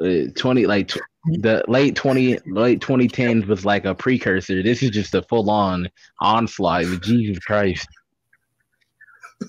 uh, 0.00 0.30
20 0.36 0.66
like 0.66 0.92
the 1.40 1.62
late 1.68 1.94
20 1.94 2.38
late 2.46 2.80
2010s 2.80 3.46
was 3.46 3.64
like 3.64 3.84
a 3.84 3.94
precursor. 3.94 4.62
This 4.62 4.82
is 4.82 4.90
just 4.90 5.14
a 5.14 5.22
full 5.22 5.50
on 5.50 5.88
onslaught. 6.20 6.84
Jesus 7.02 7.38
Christ. 7.40 7.86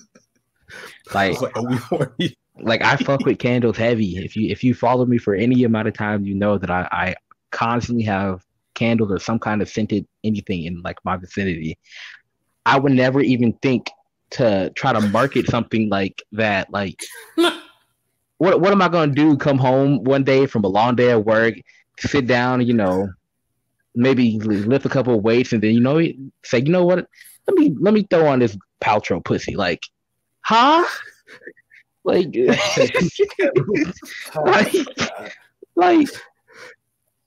Like, 1.12 1.38
like, 1.42 2.10
like 2.62 2.82
I 2.82 2.96
fuck 2.96 3.26
with 3.26 3.38
candles 3.38 3.76
heavy. 3.76 4.16
If 4.16 4.34
you 4.36 4.48
if 4.48 4.64
you 4.64 4.72
follow 4.72 5.04
me 5.04 5.18
for 5.18 5.34
any 5.34 5.64
amount 5.64 5.88
of 5.88 5.94
time, 5.94 6.24
you 6.24 6.34
know 6.34 6.56
that 6.56 6.70
I, 6.70 6.88
I 6.90 7.14
constantly 7.50 8.04
have 8.04 8.42
candles 8.74 9.12
or 9.12 9.18
some 9.18 9.38
kind 9.38 9.60
of 9.60 9.68
scented 9.68 10.06
anything 10.24 10.64
in 10.64 10.80
like 10.82 10.96
my 11.04 11.16
vicinity. 11.16 11.78
I 12.64 12.78
would 12.78 12.92
never 12.92 13.20
even 13.20 13.54
think 13.54 13.90
to 14.32 14.72
try 14.74 14.92
to 14.92 15.00
market 15.00 15.46
something 15.46 15.88
like 15.88 16.22
that. 16.32 16.70
Like, 16.72 17.00
what 18.38 18.60
what 18.60 18.72
am 18.72 18.82
I 18.82 18.88
gonna 18.88 19.12
do? 19.12 19.36
Come 19.36 19.58
home 19.58 20.04
one 20.04 20.24
day 20.24 20.46
from 20.46 20.64
a 20.64 20.68
long 20.68 20.96
day 20.96 21.10
at 21.10 21.24
work, 21.24 21.54
sit 21.98 22.26
down, 22.26 22.66
you 22.66 22.74
know, 22.74 23.08
maybe 23.94 24.38
lift 24.40 24.86
a 24.86 24.88
couple 24.88 25.14
of 25.14 25.22
weights, 25.22 25.52
and 25.52 25.62
then 25.62 25.74
you 25.74 25.80
know, 25.80 26.00
say, 26.44 26.58
you 26.58 26.70
know 26.70 26.84
what? 26.84 27.06
Let 27.46 27.56
me 27.56 27.74
let 27.78 27.94
me 27.94 28.06
throw 28.08 28.26
on 28.26 28.38
this 28.38 28.56
Paltrow 28.82 29.24
pussy. 29.24 29.56
Like, 29.56 29.82
huh? 30.40 30.84
Like, 32.04 32.34
like, 34.34 34.74
like. 35.76 36.08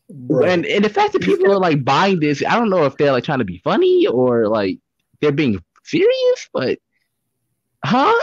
And 0.10 0.66
and 0.66 0.86
the 0.86 0.90
fact 0.90 1.14
that 1.14 1.24
people 1.24 1.52
are 1.52 1.60
like 1.60 1.84
buying 1.84 2.20
this, 2.20 2.44
I 2.46 2.56
don't 2.56 2.70
know 2.70 2.86
if 2.86 2.96
they're 2.98 3.12
like 3.12 3.24
trying 3.24 3.40
to 3.40 3.46
be 3.46 3.60
funny 3.64 4.06
or 4.06 4.48
like 4.48 4.78
they're 5.26 5.32
being 5.32 5.60
serious, 5.84 6.50
but 6.54 6.80
huh? 7.84 8.14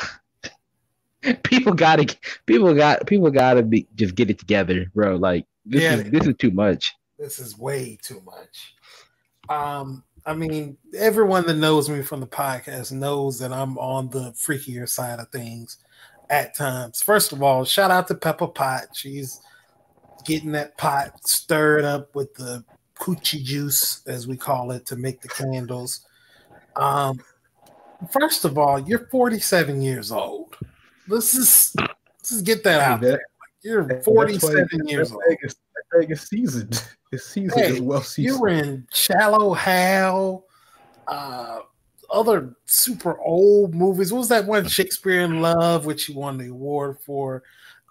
People 1.44 1.73
gotta 1.75 2.16
people 2.47 2.75
got 2.75 3.06
people 3.06 3.30
gotta 3.30 3.62
be 3.62 3.87
just 3.94 4.16
get 4.16 4.28
it 4.28 4.40
together, 4.40 4.87
bro. 4.92 5.14
Like 5.14 5.47
this 5.64 5.82
yeah, 5.82 5.94
is 5.94 6.11
this 6.11 6.26
is 6.26 6.35
too 6.37 6.50
much. 6.50 6.92
This 7.16 7.38
is 7.38 7.56
way 7.56 7.97
too 8.02 8.21
much. 8.25 8.75
Um, 9.49 10.02
I 10.26 10.35
mean, 10.35 10.76
everyone 10.97 11.47
that 11.47 11.54
knows 11.54 11.88
me 11.88 12.02
from 12.02 12.18
the 12.18 12.26
podcast 12.26 12.90
knows 12.90 13.38
that 13.38 13.52
I'm 13.52 13.78
on 13.78 14.11
the 14.11 14.32
freakier 14.32 14.88
side 14.88 15.21
of 15.21 15.28
things 15.28 15.78
at 16.28 16.56
times. 16.56 17.00
First 17.00 17.30
of 17.30 17.40
all, 17.40 17.64
shout 17.64 17.92
out 17.92 18.09
to 18.09 18.16
Pepper 18.16 18.49
Potts. 18.49 18.99
She's 18.99 19.40
getting 20.25 20.50
that 20.52 20.76
pot 20.76 21.25
stirred 21.25 21.85
up 21.85 22.16
with 22.16 22.35
the 22.35 22.64
coochie 22.99 23.44
juice, 23.44 24.02
as 24.09 24.26
we 24.26 24.37
call 24.37 24.73
it, 24.73 24.87
to 24.87 24.97
make 24.97 25.21
the 25.21 25.28
candles. 25.28 26.04
Um, 26.76 27.21
first 28.11 28.45
of 28.45 28.59
all, 28.59 28.79
you're 28.79 29.07
47 29.11 29.81
years 29.83 30.11
old. 30.12 30.57
This 31.09 31.35
is 31.35 31.75
let's 31.79 32.31
just 32.31 32.45
get 32.45 32.64
that 32.64 32.81
out 32.81 33.00
there. 33.00 33.23
You're 33.62 34.02
47 34.02 34.88
years 34.88 35.12
old. 35.12 35.23
Vegas, 35.29 35.57
Vegas 35.95 36.29
seasoned. 36.29 36.85
It's 37.12 37.26
seasoned 37.26 37.61
hey, 37.61 37.79
well 37.79 38.00
seasoned. 38.00 38.35
You 38.35 38.41
were 38.41 38.49
in 38.49 38.87
Shallow 38.91 39.52
Hal, 39.52 40.47
uh, 41.07 41.59
other 42.11 42.55
super 42.64 43.19
old 43.21 43.75
movies. 43.75 44.11
What 44.11 44.21
was 44.21 44.29
that 44.31 44.47
one 44.47 44.67
Shakespeare 44.67 45.21
in 45.21 45.43
Love, 45.43 45.85
which 45.85 46.09
you 46.09 46.14
won 46.14 46.38
the 46.38 46.49
award 46.49 46.97
for? 47.00 47.43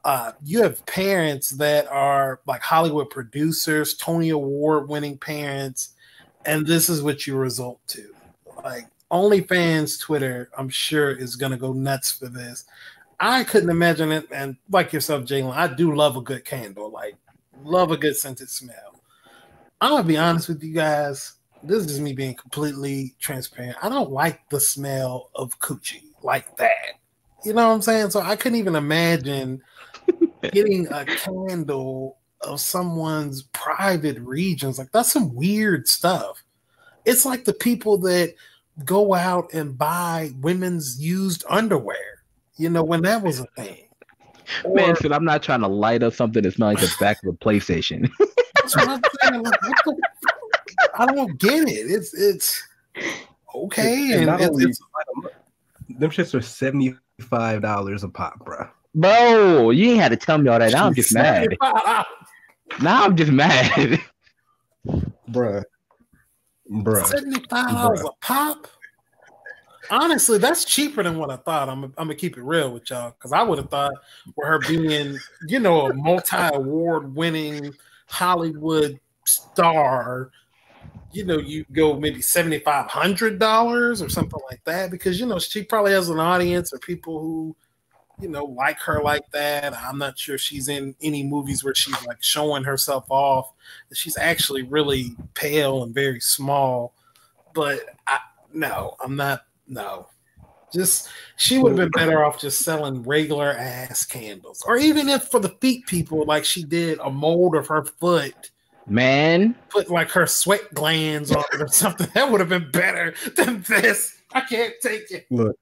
Uh, 0.04 0.32
you 0.44 0.64
have 0.64 0.84
parents 0.88 1.52
that 1.52 1.88
are 1.88 2.40
like 2.48 2.62
Hollywood 2.62 3.12
producers, 3.12 3.96
Tony 3.96 4.30
Award 4.30 4.90
winning 4.90 5.20
parents, 5.20 5.90
and 6.46 6.66
this 6.66 6.90
is 6.90 7.04
what 7.04 7.28
you 7.28 7.36
result 7.36 7.80
to. 7.90 8.12
Like 8.64 8.88
OnlyFans 9.12 10.00
Twitter, 10.00 10.50
I'm 10.58 10.70
sure 10.70 11.12
is 11.12 11.36
gonna 11.36 11.58
go 11.58 11.74
nuts 11.74 12.12
for 12.12 12.28
this. 12.28 12.66
I 13.20 13.44
couldn't 13.44 13.70
imagine 13.70 14.12
it. 14.12 14.28
And 14.32 14.58
like 14.70 14.94
yourself, 14.94 15.26
Jalen, 15.26 15.56
I 15.56 15.68
do 15.68 15.94
love 15.94 16.18
a 16.18 16.22
good 16.22 16.46
candle. 16.46 16.90
Like 16.90 17.16
love 17.64 17.92
a 17.92 17.98
good 17.98 18.16
scented 18.16 18.50
smell. 18.50 19.02
I'm 19.80 19.92
gonna 19.92 20.04
be 20.04 20.18
honest 20.18 20.48
with 20.48 20.64
you 20.64 20.74
guys. 20.74 21.34
This 21.64 21.86
is 21.86 22.00
me 22.00 22.14
being 22.14 22.36
completely 22.36 23.16
transparent. 23.20 23.78
I 23.84 23.90
don't 23.90 24.12
like 24.12 24.50
the 24.50 24.60
smell 24.60 25.30
of 25.36 25.60
coochie 25.60 26.06
like 26.24 26.58
that. 26.58 27.00
You 27.44 27.54
know 27.54 27.68
what 27.68 27.74
I'm 27.74 27.82
saying? 27.82 28.12
So 28.12 28.22
I 28.22 28.36
couldn't 28.36 28.60
even 28.60 28.76
imagine 28.76 29.62
getting 30.52 30.88
a 30.92 31.06
candle 31.06 32.18
of 32.42 32.60
someone's 32.60 33.44
private 33.54 34.20
regions. 34.20 34.80
Like 34.80 34.92
that's 34.92 35.12
some 35.12 35.36
weird 35.36 35.88
stuff. 35.88 36.44
It's 37.06 37.26
like 37.26 37.46
the 37.46 37.54
people 37.54 37.98
that 38.00 38.36
go 38.86 39.14
out 39.14 39.54
and 39.54 39.78
buy 39.78 40.32
women's 40.40 41.02
used 41.02 41.44
underwear. 41.50 42.24
You 42.58 42.70
know, 42.70 42.84
when 42.84 43.02
that 43.04 43.24
was 43.24 43.40
a 43.40 43.46
thing. 43.58 43.88
Or, 44.64 44.76
Man, 44.76 44.96
shit, 44.96 45.12
I'm 45.12 45.24
not 45.24 45.42
trying 45.42 45.62
to 45.62 45.68
light 45.68 46.04
up 46.04 46.14
something 46.14 46.44
that 46.44 46.54
smells 46.54 46.76
like 46.76 46.84
the 46.84 46.96
back 47.00 47.24
of 47.24 47.34
a 47.34 47.38
PlayStation. 47.38 48.10
that's 48.56 48.76
what 48.76 48.88
I'm 48.88 49.02
saying. 49.22 49.44
Like, 49.44 49.60
the, 49.60 50.02
I 50.98 51.06
don't 51.06 51.40
get 51.40 51.68
it. 51.70 51.90
It's 51.90 52.14
it's 52.14 52.62
okay, 53.56 54.14
and, 54.14 54.30
and 54.30 54.42
it's, 54.42 54.64
it's, 54.64 54.82
them 55.90 56.12
shits 56.12 56.36
are 56.36 56.42
seventy 56.42 56.96
five 57.22 57.62
dollars 57.62 58.04
a 58.04 58.10
pop, 58.10 58.40
bro. 58.44 58.68
Bro, 58.94 59.72
you 59.72 59.92
ain't 59.92 60.02
had 60.02 60.10
to 60.10 60.18
tell 60.18 60.38
me 60.38 60.50
all 60.50 60.60
that. 60.60 60.72
Now 60.74 60.88
I'm 60.88 60.94
just 60.94 61.14
mad. 61.14 61.56
Now 62.82 63.04
I'm 63.04 63.16
just 63.16 63.32
mad, 63.32 64.02
bruh. 65.30 65.64
Bruh. 66.72 67.04
$75 67.04 68.06
a 68.06 68.12
pop? 68.22 68.68
honestly, 69.92 70.38
that's 70.38 70.66
cheaper 70.66 71.04
than 71.04 71.18
what 71.18 71.30
I 71.30 71.36
thought. 71.36 71.70
I'm, 71.70 71.84
I'm 71.84 71.92
gonna 71.98 72.16
keep 72.16 72.38
it 72.38 72.44
real 72.44 72.72
with 72.72 72.90
y'all 72.90 73.12
because 73.12 73.34
I 73.34 73.44
would 73.44 73.60
have 73.60 73.70
thought 73.70 73.94
with 74.36 74.48
her 74.48 74.60
being, 74.60 75.18
you 75.48 75.60
know, 75.60 75.88
a 75.88 75.94
multi-award 75.94 77.14
winning 77.14 77.74
Hollywood 78.08 79.00
star, 79.26 80.32
you 81.12 81.26
know, 81.26 81.38
you 81.38 81.66
go 81.72 82.00
maybe 82.00 82.22
seventy 82.22 82.60
five 82.60 82.88
hundred 82.88 83.38
dollars 83.38 84.02
or 84.02 84.10
something 84.10 84.40
like 84.50 84.64
that 84.64 84.90
because 84.90 85.20
you 85.20 85.26
know 85.26 85.40
she 85.40 85.64
probably 85.64 85.92
has 85.92 86.10
an 86.10 86.20
audience 86.20 86.74
of 86.74 86.82
people 86.82 87.20
who, 87.20 87.56
you 88.22 88.30
know, 88.30 88.46
like 88.46 88.80
her 88.80 89.02
like 89.02 89.30
that. 89.32 89.74
I'm 89.74 89.98
not 89.98 90.18
sure 90.18 90.38
she's 90.38 90.68
in 90.68 90.96
any 91.02 91.24
movies 91.24 91.64
where 91.64 91.76
she's 91.76 92.06
like 92.06 92.22
showing 92.22 92.64
herself 92.64 93.06
off. 93.10 93.52
She's 93.94 94.18
actually 94.18 94.64
really 94.64 95.16
pale 95.34 95.84
and 95.84 95.94
very 95.94 96.20
small, 96.20 96.94
but 97.54 97.82
I 98.08 98.20
no, 98.54 98.96
I'm 99.04 99.16
not. 99.16 99.44
No, 99.68 100.08
just 100.74 101.10
she 101.38 101.58
would 101.58 101.78
have 101.78 101.78
been 101.78 101.90
better 101.92 102.24
off 102.24 102.40
just 102.40 102.64
selling 102.64 103.04
regular 103.04 103.52
ass 103.52 104.06
candles, 104.06 104.64
or 104.68 104.78
even 104.78 105.10
if 105.10 105.24
for 105.24 105.40
the 105.40 105.56
feet 105.62 105.86
people, 105.88 106.26
like 106.26 106.46
she 106.46 106.64
did 106.64 107.00
a 107.00 107.10
mold 107.10 107.56
of 107.56 107.68
her 107.68 107.84
foot 107.84 108.52
Man, 108.88 109.56
put 109.70 109.90
like 109.90 110.10
her 110.12 110.28
sweat 110.28 110.74
glands 110.74 111.32
on 111.32 111.44
it 111.54 111.62
or 111.62 111.68
something. 111.68 112.08
That 112.14 112.32
would 112.32 112.40
have 112.40 112.50
been 112.50 112.70
better 112.72 113.14
than 113.36 113.62
this. 113.62 114.18
I 114.34 114.42
can't 114.42 114.74
take 114.82 115.12
it. 115.12 115.28
Look, 115.30 115.56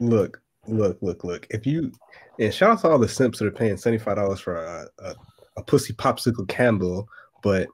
look, 0.00 0.40
look, 0.68 0.98
look, 1.00 1.24
look. 1.24 1.46
If 1.50 1.66
you 1.66 1.92
and 2.38 2.52
shout 2.52 2.70
out 2.70 2.80
to 2.80 2.90
all 2.90 2.98
the 2.98 3.08
simps 3.08 3.38
that 3.38 3.46
are 3.46 3.52
paying 3.52 3.76
seventy 3.76 4.02
five 4.02 4.16
dollars 4.16 4.40
for 4.40 4.56
a, 4.56 4.86
a, 4.98 5.14
a 5.56 5.62
pussy 5.62 5.92
popsicle 5.92 6.48
candle, 6.48 7.08
but 7.42 7.68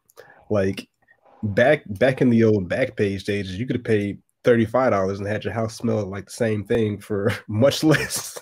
like 0.50 0.88
back 1.42 1.82
back 1.87 2.20
in 2.20 2.30
the 2.30 2.44
old 2.44 2.68
back 2.68 2.96
page 2.96 3.25
days, 3.25 3.58
you 3.58 3.66
could 3.66 3.76
have 3.76 3.84
paid 3.84 4.18
thirty 4.44 4.64
five 4.64 4.90
dollars 4.90 5.18
and 5.18 5.28
had 5.28 5.44
your 5.44 5.52
house 5.52 5.76
smell 5.76 6.06
like 6.06 6.26
the 6.26 6.32
same 6.32 6.64
thing 6.64 6.99
for 6.99 7.32
much 7.49 7.84
less. 7.84 8.38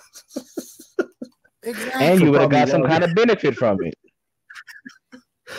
exactly. 1.63 2.05
And 2.05 2.21
you 2.21 2.31
would 2.31 2.41
have 2.41 2.49
got 2.49 2.69
some 2.69 2.83
kind 2.83 3.03
of 3.03 3.15
benefit 3.15 3.55
from 3.55 3.77
it. 3.83 3.93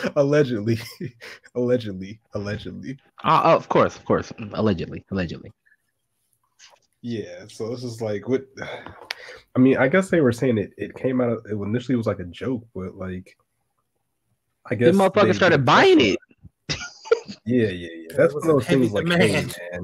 allegedly, 0.15 0.79
allegedly, 1.55 2.19
allegedly. 2.33 2.97
Uh, 3.23 3.41
of 3.43 3.69
course, 3.69 3.95
of 3.95 4.05
course, 4.05 4.31
allegedly, 4.53 5.05
allegedly. 5.11 5.51
Yeah, 7.05 7.43
so 7.49 7.69
this 7.69 7.83
is 7.83 8.01
like 8.01 8.29
what 8.29 8.45
I 9.55 9.59
mean. 9.59 9.77
I 9.77 9.89
guess 9.89 10.09
they 10.09 10.21
were 10.21 10.31
saying 10.31 10.57
it. 10.57 10.71
It 10.77 10.95
came 10.95 11.19
out. 11.19 11.31
Of, 11.31 11.45
it 11.45 11.53
initially 11.55 11.97
was 11.97 12.07
like 12.07 12.19
a 12.19 12.23
joke, 12.23 12.65
but 12.73 12.95
like, 12.95 13.37
I 14.65 14.75
guess 14.75 14.95
the 14.95 15.03
motherfucker 15.03 15.35
started 15.35 15.65
buying 15.65 15.99
it. 15.99 16.17
yeah, 17.45 17.67
yeah, 17.67 17.89
yeah. 17.93 18.15
That's 18.15 18.33
one 18.33 18.43
of 18.43 18.47
those 18.47 18.65
things. 18.65 18.93
Like, 18.93 19.05
hey, 19.09 19.33
man, 19.33 19.83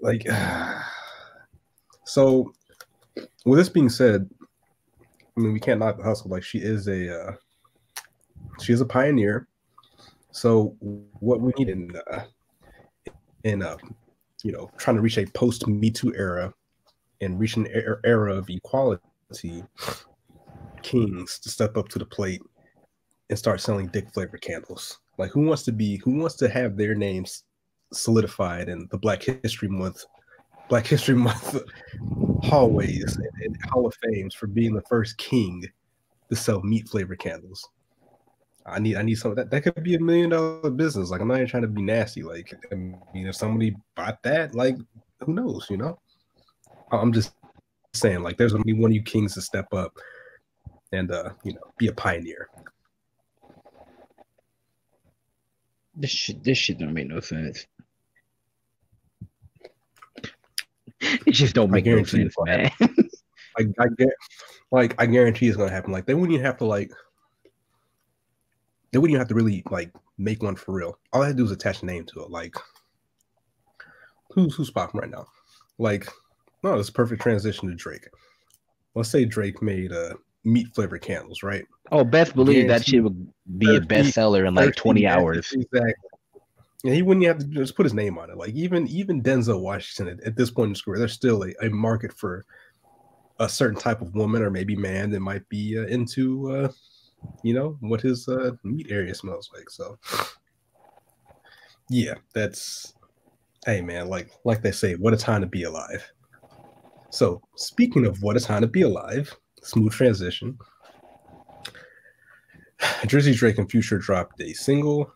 like, 0.00 0.26
so. 2.04 2.52
With 3.44 3.58
this 3.58 3.68
being 3.68 3.88
said, 3.88 4.28
I 5.36 5.40
mean, 5.40 5.52
we 5.52 5.60
can't 5.60 5.80
knock 5.80 5.96
the 5.96 6.02
hustle. 6.02 6.30
Like, 6.30 6.42
she 6.42 6.58
is 6.58 6.88
a. 6.88 7.22
Uh, 7.22 7.32
she 8.60 8.72
is 8.72 8.80
a 8.80 8.86
pioneer. 8.86 9.48
So 10.30 10.76
what 10.80 11.40
we 11.40 11.52
need 11.58 11.68
in 11.68 11.92
uh, 12.10 12.24
in 13.44 13.62
uh, 13.62 13.76
you 14.42 14.52
know 14.52 14.70
trying 14.76 14.96
to 14.96 15.02
reach 15.02 15.18
a 15.18 15.26
post 15.26 15.66
Me 15.66 15.90
Too 15.90 16.14
era 16.14 16.52
and 17.20 17.38
reach 17.38 17.56
an 17.56 17.66
era 18.04 18.34
of 18.34 18.48
equality, 18.48 19.64
kings 20.82 21.38
to 21.40 21.48
step 21.48 21.76
up 21.76 21.88
to 21.88 21.98
the 21.98 22.06
plate 22.06 22.40
and 23.28 23.38
start 23.38 23.60
selling 23.60 23.88
dick 23.88 24.12
flavored 24.12 24.40
candles. 24.40 25.00
Like 25.18 25.30
who 25.30 25.42
wants 25.42 25.64
to 25.64 25.72
be 25.72 25.96
who 25.98 26.12
wants 26.18 26.36
to 26.36 26.48
have 26.48 26.76
their 26.76 26.94
names 26.94 27.44
solidified 27.92 28.68
in 28.68 28.86
the 28.90 28.98
Black 28.98 29.22
History 29.22 29.68
Month 29.68 30.04
Black 30.68 30.86
History 30.86 31.14
Month 31.16 31.60
hallways 32.42 33.16
and, 33.16 33.42
and 33.44 33.58
Hall 33.70 33.86
of 33.86 33.94
Fames 34.02 34.34
for 34.34 34.46
being 34.46 34.74
the 34.74 34.82
first 34.82 35.16
king 35.18 35.64
to 36.28 36.36
sell 36.36 36.62
meat 36.62 36.88
flavored 36.88 37.18
candles. 37.18 37.66
I 38.70 38.78
need 38.78 38.96
I 38.96 39.02
need 39.02 39.16
something 39.16 39.36
that 39.36 39.50
that 39.50 39.62
could 39.62 39.82
be 39.82 39.94
a 39.94 40.00
million 40.00 40.30
dollar 40.30 40.70
business. 40.70 41.10
Like 41.10 41.20
I'm 41.20 41.28
not 41.28 41.36
even 41.36 41.48
trying 41.48 41.62
to 41.62 41.68
be 41.68 41.82
nasty. 41.82 42.22
Like 42.22 42.52
I 42.70 42.74
mean, 42.74 42.98
if 43.14 43.36
somebody 43.36 43.76
bought 43.96 44.22
that, 44.22 44.54
like 44.54 44.76
who 45.20 45.32
knows, 45.34 45.66
you 45.70 45.76
know? 45.76 45.98
I'm 46.92 47.12
just 47.12 47.32
saying, 47.94 48.22
like 48.22 48.36
there's 48.36 48.52
gonna 48.52 48.64
be 48.64 48.72
one 48.72 48.90
of 48.90 48.94
you 48.94 49.02
kings 49.02 49.34
to 49.34 49.42
step 49.42 49.72
up 49.72 49.96
and 50.92 51.10
uh, 51.10 51.30
you 51.44 51.52
know, 51.52 51.60
be 51.78 51.88
a 51.88 51.92
pioneer. 51.92 52.48
This 55.94 56.10
shit 56.10 56.44
this 56.44 56.58
shit 56.58 56.78
don't 56.78 56.94
make 56.94 57.08
no 57.08 57.20
sense. 57.20 57.66
It 61.00 61.32
just 61.32 61.54
don't 61.54 61.70
make 61.70 61.86
no 61.86 62.02
sense, 62.04 62.34
man. 62.44 62.70
I, 62.80 63.64
I 63.78 63.86
get 63.96 64.08
like 64.70 64.94
I 64.98 65.06
guarantee 65.06 65.48
it's 65.48 65.56
gonna 65.56 65.70
happen. 65.70 65.92
Like 65.92 66.06
they 66.06 66.14
wouldn't 66.14 66.32
even 66.32 66.44
have 66.44 66.58
to 66.58 66.64
like 66.64 66.92
they 68.90 68.98
wouldn't 68.98 69.12
even 69.12 69.20
have 69.20 69.28
to 69.28 69.34
really 69.34 69.62
like 69.70 69.92
make 70.16 70.42
one 70.42 70.56
for 70.56 70.74
real. 70.74 70.98
All 71.12 71.22
I 71.22 71.26
had 71.26 71.32
to 71.32 71.36
do 71.38 71.42
was 71.42 71.52
attach 71.52 71.82
a 71.82 71.86
name 71.86 72.04
to 72.06 72.22
it. 72.22 72.30
Like 72.30 72.54
who's 74.30 74.54
who's 74.54 74.70
popping 74.70 75.00
right 75.00 75.10
now? 75.10 75.26
Like, 75.78 76.08
no, 76.62 76.78
it's 76.78 76.88
a 76.88 76.92
perfect 76.92 77.22
transition 77.22 77.68
to 77.68 77.74
Drake. 77.74 78.08
Let's 78.94 79.10
say 79.10 79.24
Drake 79.24 79.62
made 79.62 79.92
uh 79.92 80.14
meat 80.44 80.68
flavored 80.74 81.02
candles, 81.02 81.42
right? 81.42 81.64
Oh, 81.92 82.04
best 82.04 82.34
believe 82.34 82.68
that 82.68 82.86
shit 82.86 83.02
would 83.02 83.28
be 83.58 83.76
a 83.76 83.80
bestseller 83.80 84.46
in 84.46 84.54
like 84.54 84.74
20 84.76 85.06
hours. 85.06 85.52
Exactly. 85.52 85.92
And 86.84 86.94
he 86.94 87.02
wouldn't 87.02 87.26
have 87.26 87.38
to 87.38 87.44
just 87.44 87.74
put 87.74 87.86
his 87.86 87.94
name 87.94 88.18
on 88.18 88.30
it. 88.30 88.36
Like 88.36 88.54
even 88.54 88.86
even 88.88 89.22
Denzel 89.22 89.60
Washington 89.60 90.18
at, 90.18 90.26
at 90.26 90.36
this 90.36 90.50
point 90.50 90.68
in 90.68 90.74
his 90.74 90.82
career, 90.82 90.98
there's 90.98 91.12
still 91.12 91.44
a, 91.44 91.52
a 91.66 91.70
market 91.70 92.12
for 92.12 92.44
a 93.40 93.48
certain 93.48 93.78
type 93.78 94.00
of 94.00 94.14
woman 94.14 94.42
or 94.42 94.50
maybe 94.50 94.76
man 94.76 95.10
that 95.10 95.20
might 95.20 95.48
be 95.48 95.78
uh, 95.78 95.86
into 95.86 96.50
uh, 96.52 96.68
you 97.42 97.54
know 97.54 97.76
what 97.80 98.00
his 98.00 98.28
uh, 98.28 98.52
meat 98.64 98.86
area 98.90 99.14
smells 99.14 99.50
like. 99.54 99.70
So 99.70 99.98
yeah, 101.88 102.14
that's 102.34 102.94
hey 103.66 103.80
man, 103.80 104.08
like 104.08 104.30
like 104.44 104.62
they 104.62 104.72
say, 104.72 104.94
what 104.94 105.14
a 105.14 105.16
time 105.16 105.40
to 105.40 105.46
be 105.46 105.64
alive. 105.64 106.10
So 107.10 107.40
speaking 107.56 108.06
of 108.06 108.22
what 108.22 108.36
a 108.36 108.40
time 108.40 108.62
to 108.62 108.68
be 108.68 108.82
alive, 108.82 109.34
smooth 109.62 109.92
transition. 109.92 110.58
Drizzy 112.80 113.34
Drake 113.34 113.58
and 113.58 113.70
Future 113.70 113.98
dropped 113.98 114.40
a 114.40 114.52
single. 114.52 115.12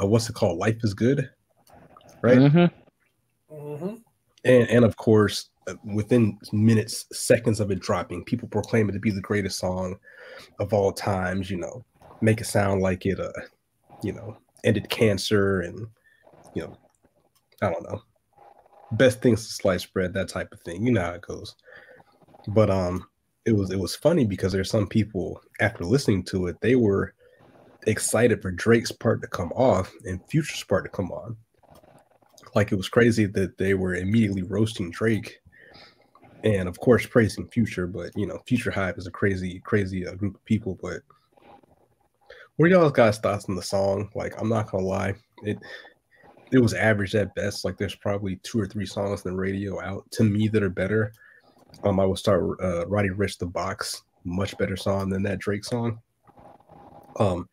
Uh, 0.00 0.06
what's 0.06 0.28
it 0.28 0.34
called? 0.34 0.58
Life 0.58 0.78
is 0.82 0.94
good, 0.94 1.28
right? 2.22 2.38
Mm-hmm. 2.38 3.54
Mm-hmm. 3.54 3.94
And 4.44 4.68
and 4.68 4.84
of 4.84 4.96
course, 4.96 5.50
within 5.84 6.38
minutes, 6.52 7.06
seconds 7.12 7.60
of 7.60 7.70
it 7.70 7.80
dropping, 7.80 8.24
people 8.24 8.48
proclaim 8.48 8.88
it 8.88 8.92
to 8.92 8.98
be 8.98 9.10
the 9.10 9.20
greatest 9.20 9.58
song 9.58 9.96
of 10.58 10.72
all 10.72 10.92
times, 10.92 11.50
you 11.50 11.56
know, 11.56 11.84
make 12.20 12.40
it 12.40 12.46
sound 12.46 12.82
like 12.82 13.06
it 13.06 13.20
uh, 13.20 13.32
you 14.02 14.12
know, 14.12 14.36
ended 14.64 14.88
cancer 14.88 15.60
and 15.60 15.86
you 16.54 16.62
know, 16.62 16.76
I 17.62 17.70
don't 17.70 17.82
know. 17.84 18.02
Best 18.92 19.20
things 19.20 19.46
to 19.46 19.52
slice 19.52 19.84
bread, 19.84 20.14
that 20.14 20.28
type 20.28 20.52
of 20.52 20.60
thing. 20.60 20.84
You 20.84 20.92
know 20.92 21.02
how 21.02 21.12
it 21.12 21.22
goes. 21.22 21.54
But 22.48 22.70
um 22.70 23.06
it 23.44 23.52
was 23.52 23.70
it 23.70 23.78
was 23.78 23.94
funny 23.94 24.24
because 24.24 24.52
there's 24.52 24.70
some 24.70 24.86
people 24.86 25.40
after 25.60 25.84
listening 25.84 26.24
to 26.24 26.46
it, 26.46 26.60
they 26.60 26.76
were 26.76 27.14
excited 27.86 28.42
for 28.42 28.50
Drake's 28.50 28.92
part 28.92 29.22
to 29.22 29.28
come 29.28 29.52
off 29.52 29.92
and 30.04 30.20
Future's 30.28 30.64
part 30.64 30.84
to 30.84 30.90
come 30.90 31.10
on. 31.10 31.36
Like 32.54 32.72
it 32.72 32.76
was 32.76 32.88
crazy 32.88 33.26
that 33.26 33.58
they 33.58 33.74
were 33.74 33.94
immediately 33.94 34.42
roasting 34.42 34.90
Drake 34.90 35.40
and 36.44 36.68
of 36.68 36.78
course 36.78 37.06
praising 37.06 37.48
Future. 37.48 37.86
But 37.86 38.16
you 38.16 38.26
know, 38.26 38.38
Future 38.46 38.70
Hive 38.70 38.98
is 38.98 39.06
a 39.06 39.12
crazy, 39.12 39.60
crazy 39.60 40.06
uh, 40.06 40.14
group 40.14 40.36
of 40.36 40.44
people. 40.44 40.78
But 40.80 41.02
what 42.56 42.66
are 42.66 42.68
y'all 42.68 42.90
guys' 42.90 43.18
thoughts 43.18 43.48
on 43.48 43.54
the 43.54 43.62
song? 43.62 44.10
Like, 44.14 44.34
I'm 44.40 44.48
not 44.48 44.70
gonna 44.70 44.84
lie, 44.84 45.14
it 45.42 45.58
it 46.50 46.58
was 46.58 46.74
average 46.74 47.14
at 47.14 47.34
best. 47.34 47.64
Like, 47.64 47.76
there's 47.76 47.94
probably 47.94 48.36
two 48.42 48.58
or 48.60 48.66
three 48.66 48.86
songs 48.86 49.24
on 49.24 49.32
the 49.32 49.38
radio 49.38 49.80
out 49.80 50.10
to 50.12 50.24
me 50.24 50.48
that 50.48 50.62
are 50.62 50.70
better. 50.70 51.12
Um, 51.84 52.00
I 52.00 52.06
would 52.06 52.18
start 52.18 52.42
uh, 52.62 52.86
Roddy 52.86 53.10
Ricch 53.10 53.38
the 53.38 53.46
Box, 53.46 54.02
much 54.24 54.56
better 54.58 54.76
song 54.76 55.10
than 55.10 55.22
that 55.24 55.38
Drake 55.38 55.64
song. 55.64 56.00
Um, 57.18 57.48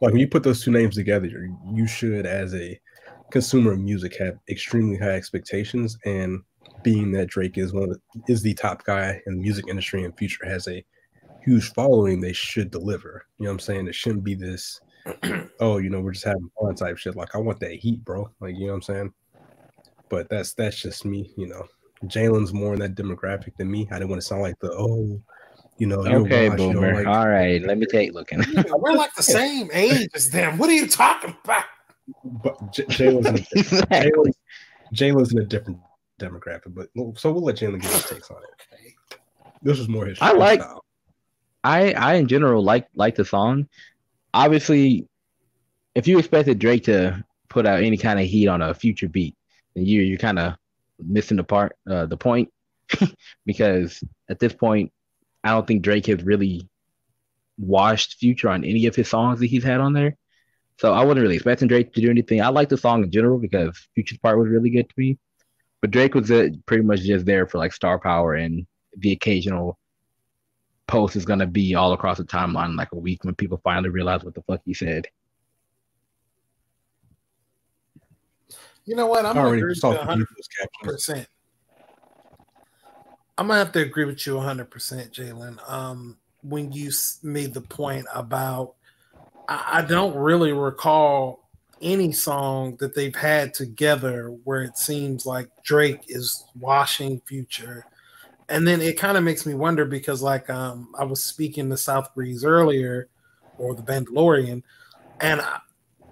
like 0.00 0.12
when 0.12 0.20
you 0.20 0.28
put 0.28 0.42
those 0.42 0.62
two 0.62 0.70
names 0.70 0.94
together, 0.94 1.48
you 1.72 1.86
should, 1.86 2.26
as 2.26 2.54
a 2.54 2.78
consumer 3.30 3.72
of 3.72 3.80
music, 3.80 4.16
have 4.18 4.38
extremely 4.48 4.98
high 4.98 5.12
expectations 5.12 5.96
and 6.04 6.42
being 6.86 7.10
that 7.10 7.26
Drake 7.26 7.58
is 7.58 7.72
one 7.72 7.82
of 7.82 7.90
the, 7.90 8.32
is 8.32 8.42
the 8.42 8.54
top 8.54 8.84
guy 8.84 9.20
in 9.26 9.34
the 9.34 9.42
music 9.42 9.64
industry 9.68 10.04
and 10.04 10.16
Future 10.16 10.46
has 10.46 10.68
a 10.68 10.84
huge 11.44 11.72
following, 11.72 12.20
they 12.20 12.32
should 12.32 12.70
deliver. 12.70 13.26
You 13.38 13.44
know 13.46 13.50
what 13.50 13.54
I'm 13.54 13.58
saying? 13.58 13.88
It 13.88 13.94
shouldn't 13.96 14.22
be 14.22 14.36
this, 14.36 14.80
oh, 15.60 15.78
you 15.78 15.90
know, 15.90 16.00
we're 16.00 16.12
just 16.12 16.24
having 16.24 16.48
fun 16.60 16.76
type 16.76 16.96
shit. 16.96 17.16
Like 17.16 17.34
I 17.34 17.38
want 17.38 17.58
that 17.58 17.72
heat, 17.72 18.04
bro. 18.04 18.30
Like 18.38 18.54
you 18.54 18.66
know 18.66 18.74
what 18.74 18.76
I'm 18.76 18.82
saying? 18.82 19.12
But 20.08 20.28
that's 20.28 20.54
that's 20.54 20.80
just 20.80 21.04
me, 21.04 21.32
you 21.36 21.48
know. 21.48 21.66
Jalen's 22.04 22.52
more 22.52 22.74
in 22.74 22.78
that 22.78 22.94
demographic 22.94 23.56
than 23.56 23.68
me. 23.68 23.88
I 23.90 23.94
didn't 23.94 24.10
want 24.10 24.22
to 24.22 24.26
sound 24.26 24.42
like 24.42 24.60
the 24.60 24.70
oh, 24.70 25.20
you 25.78 25.88
know. 25.88 26.06
Okay, 26.06 26.48
washed, 26.48 26.58
boomer. 26.58 26.94
Like, 26.94 27.06
All 27.08 27.28
right, 27.28 27.60
let 27.62 27.78
me 27.78 27.86
take 27.86 28.14
looking. 28.14 28.44
we're 28.76 28.92
like 28.92 29.12
the 29.16 29.22
same 29.24 29.70
age 29.72 30.08
as 30.14 30.30
them. 30.30 30.56
What 30.56 30.70
are 30.70 30.74
you 30.74 30.86
talking 30.86 31.36
about? 31.42 31.64
But 32.44 32.72
J- 32.72 32.84
Jalen's, 32.84 33.26
in 33.26 33.34
a, 33.34 33.86
Jalen's, 33.86 34.36
Jalen's 34.94 35.32
in 35.32 35.40
a 35.40 35.44
different 35.44 35.80
demographic. 36.20 36.74
But 36.74 36.88
so 37.18 37.32
we'll 37.32 37.44
let 37.44 37.56
Jalen 37.56 37.80
give 37.80 37.92
his 37.92 38.04
takes 38.04 38.30
on 38.30 38.38
it. 38.38 39.18
This 39.62 39.78
is 39.78 39.88
more 39.88 40.06
his. 40.06 40.18
I 40.20 40.32
like. 40.32 40.62
Style. 40.62 40.84
I 41.64 41.92
I 41.92 42.14
in 42.14 42.28
general 42.28 42.62
like 42.62 42.86
like 42.94 43.16
the 43.16 43.24
song. 43.24 43.68
Obviously, 44.32 45.08
if 45.94 46.06
you 46.06 46.18
expected 46.18 46.58
Drake 46.58 46.84
to 46.84 47.24
put 47.48 47.66
out 47.66 47.82
any 47.82 47.96
kind 47.96 48.20
of 48.20 48.26
heat 48.26 48.48
on 48.48 48.62
a 48.62 48.74
future 48.74 49.08
beat, 49.08 49.34
then 49.74 49.84
you 49.84 50.02
you're 50.02 50.18
kind 50.18 50.38
of 50.38 50.54
missing 50.98 51.36
the 51.36 51.44
part 51.44 51.76
uh, 51.90 52.06
the 52.06 52.16
point 52.16 52.52
because 53.46 54.02
at 54.28 54.38
this 54.38 54.52
point, 54.52 54.92
I 55.42 55.50
don't 55.50 55.66
think 55.66 55.82
Drake 55.82 56.06
has 56.06 56.22
really 56.22 56.68
washed 57.58 58.14
Future 58.18 58.48
on 58.48 58.64
any 58.64 58.86
of 58.86 58.94
his 58.94 59.08
songs 59.08 59.40
that 59.40 59.46
he's 59.46 59.64
had 59.64 59.80
on 59.80 59.92
there. 59.92 60.16
So 60.78 60.92
I 60.92 61.02
wasn't 61.04 61.22
really 61.22 61.36
expecting 61.36 61.68
Drake 61.68 61.94
to 61.94 62.00
do 62.00 62.10
anything. 62.10 62.42
I 62.42 62.48
like 62.48 62.68
the 62.68 62.76
song 62.76 63.02
in 63.02 63.10
general 63.10 63.38
because 63.38 63.88
Future's 63.94 64.18
part 64.18 64.38
was 64.38 64.48
really 64.48 64.70
good 64.70 64.88
to 64.88 64.94
me. 64.96 65.18
But 65.86 65.92
Drake 65.92 66.16
was 66.16 66.32
uh, 66.32 66.48
pretty 66.66 66.82
much 66.82 67.02
just 67.02 67.26
there 67.26 67.46
for 67.46 67.58
like 67.58 67.72
star 67.72 68.00
power 68.00 68.34
and 68.34 68.66
the 68.98 69.12
occasional 69.12 69.78
post 70.88 71.14
is 71.14 71.24
gonna 71.24 71.46
be 71.46 71.76
all 71.76 71.92
across 71.92 72.18
the 72.18 72.24
timeline 72.24 72.70
in 72.70 72.76
like 72.76 72.90
a 72.90 72.98
week 72.98 73.22
when 73.22 73.36
people 73.36 73.60
finally 73.62 73.90
realize 73.90 74.24
what 74.24 74.34
the 74.34 74.42
fuck 74.42 74.60
he 74.64 74.74
said. 74.74 75.06
You 78.84 78.96
know 78.96 79.06
what? 79.06 79.26
I'm 79.26 79.36
gonna 79.36 79.52
agree 79.52 79.76
100 79.80 80.26
percent. 80.26 81.28
I'm 83.38 83.46
gonna 83.46 83.60
have 83.60 83.70
to 83.70 83.82
agree 83.82 84.06
with 84.06 84.26
you 84.26 84.34
100 84.34 84.68
percent, 84.68 85.12
Jalen. 85.12 85.70
Um, 85.70 86.16
when 86.42 86.72
you 86.72 86.90
made 87.22 87.54
the 87.54 87.60
point 87.60 88.06
about, 88.12 88.74
I, 89.48 89.74
I 89.74 89.82
don't 89.82 90.16
really 90.16 90.50
recall 90.50 91.45
any 91.82 92.12
song 92.12 92.76
that 92.80 92.94
they've 92.94 93.14
had 93.14 93.52
together 93.52 94.28
where 94.44 94.62
it 94.62 94.78
seems 94.78 95.26
like 95.26 95.48
Drake 95.62 96.04
is 96.08 96.44
washing 96.58 97.20
Future. 97.26 97.86
And 98.48 98.66
then 98.66 98.80
it 98.80 98.98
kind 98.98 99.18
of 99.18 99.24
makes 99.24 99.44
me 99.44 99.54
wonder 99.54 99.84
because 99.84 100.22
like 100.22 100.48
um 100.48 100.94
I 100.98 101.04
was 101.04 101.22
speaking 101.22 101.68
to 101.70 101.76
South 101.76 102.14
Breeze 102.14 102.44
earlier 102.44 103.08
or 103.58 103.74
the 103.74 103.82
Bandalorian 103.82 104.62
and 105.20 105.40
I, 105.40 105.58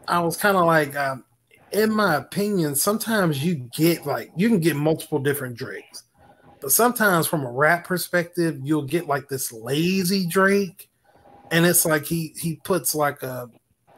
I 0.09 0.21
was 0.21 0.37
kind 0.37 0.57
of 0.57 0.67
like 0.67 0.97
um, 0.97 1.25
in 1.73 1.93
my 1.93 2.17
opinion 2.17 2.75
sometimes 2.75 3.45
you 3.45 3.55
get 3.77 4.07
like 4.07 4.31
you 4.37 4.49
can 4.49 4.61
get 4.61 4.77
multiple 4.77 5.19
different 5.19 5.57
Drakes 5.57 6.05
but 6.61 6.73
sometimes 6.73 7.27
from 7.27 7.45
a 7.45 7.51
rap 7.51 7.87
perspective 7.87 8.59
you'll 8.63 8.83
get 8.83 9.07
like 9.07 9.29
this 9.29 9.53
lazy 9.53 10.27
Drake 10.27 10.89
and 11.51 11.65
it's 11.65 11.85
like 11.85 12.05
he 12.05 12.35
he 12.37 12.57
puts 12.65 12.95
like 12.95 13.23
a 13.23 13.49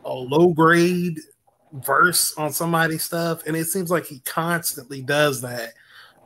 a 0.05 0.13
low 0.13 0.49
grade 0.49 1.19
verse 1.85 2.35
on 2.37 2.53
somebody's 2.53 3.03
stuff 3.03 3.47
and 3.47 3.57
it 3.57 3.67
seems 3.67 3.91
like 3.91 4.07
he 4.07 4.21
constantly 4.21 5.03
does 5.03 5.41
that 5.43 5.73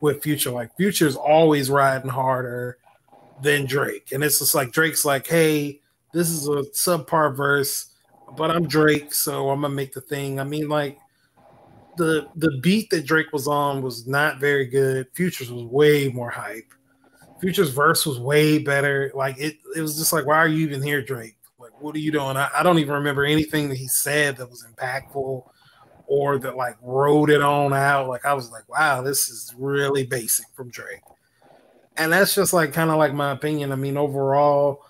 with 0.00 0.22
Future. 0.22 0.50
Like 0.50 0.76
Future's 0.76 1.16
always 1.16 1.70
riding 1.70 2.10
harder 2.10 2.78
than 3.42 3.66
Drake. 3.66 4.12
And 4.12 4.22
it's 4.22 4.38
just 4.38 4.54
like 4.54 4.72
Drake's 4.72 5.04
like, 5.04 5.26
hey, 5.26 5.80
this 6.12 6.28
is 6.28 6.48
a 6.48 6.62
subpar 6.72 7.36
verse, 7.36 7.90
but 8.36 8.50
I'm 8.50 8.66
Drake, 8.66 9.12
so 9.12 9.50
I'm 9.50 9.62
gonna 9.62 9.74
make 9.74 9.92
the 9.92 10.00
thing. 10.00 10.40
I 10.40 10.44
mean, 10.44 10.68
like 10.68 10.98
the 11.96 12.28
the 12.36 12.58
beat 12.62 12.90
that 12.90 13.06
Drake 13.06 13.32
was 13.32 13.46
on 13.46 13.82
was 13.82 14.06
not 14.06 14.40
very 14.40 14.66
good. 14.66 15.08
Future's 15.14 15.50
was 15.50 15.64
way 15.64 16.08
more 16.08 16.30
hype. 16.30 16.72
Future's 17.40 17.70
verse 17.70 18.04
was 18.04 18.18
way 18.18 18.58
better. 18.58 19.10
Like 19.14 19.38
it, 19.38 19.56
it 19.76 19.80
was 19.80 19.96
just 19.96 20.12
like, 20.12 20.26
why 20.26 20.36
are 20.36 20.48
you 20.48 20.66
even 20.66 20.82
here, 20.82 21.02
Drake? 21.02 21.36
What 21.80 21.94
are 21.94 22.00
you 22.00 22.12
doing? 22.12 22.36
I, 22.36 22.50
I 22.54 22.62
don't 22.62 22.78
even 22.78 22.94
remember 22.94 23.24
anything 23.24 23.68
that 23.68 23.76
he 23.78 23.88
said 23.88 24.36
that 24.36 24.50
was 24.50 24.64
impactful 24.64 25.44
or 26.06 26.38
that 26.38 26.56
like 26.56 26.76
wrote 26.82 27.30
it 27.30 27.40
on 27.40 27.72
out. 27.72 28.08
Like 28.08 28.26
I 28.26 28.34
was 28.34 28.50
like, 28.50 28.68
wow, 28.68 29.02
this 29.02 29.28
is 29.28 29.54
really 29.56 30.04
basic 30.04 30.46
from 30.54 30.70
Drake. 30.70 31.02
And 31.96 32.12
that's 32.12 32.34
just 32.34 32.52
like 32.52 32.72
kind 32.72 32.90
of 32.90 32.98
like 32.98 33.14
my 33.14 33.30
opinion. 33.32 33.72
I 33.72 33.76
mean, 33.76 33.96
overall, 33.96 34.84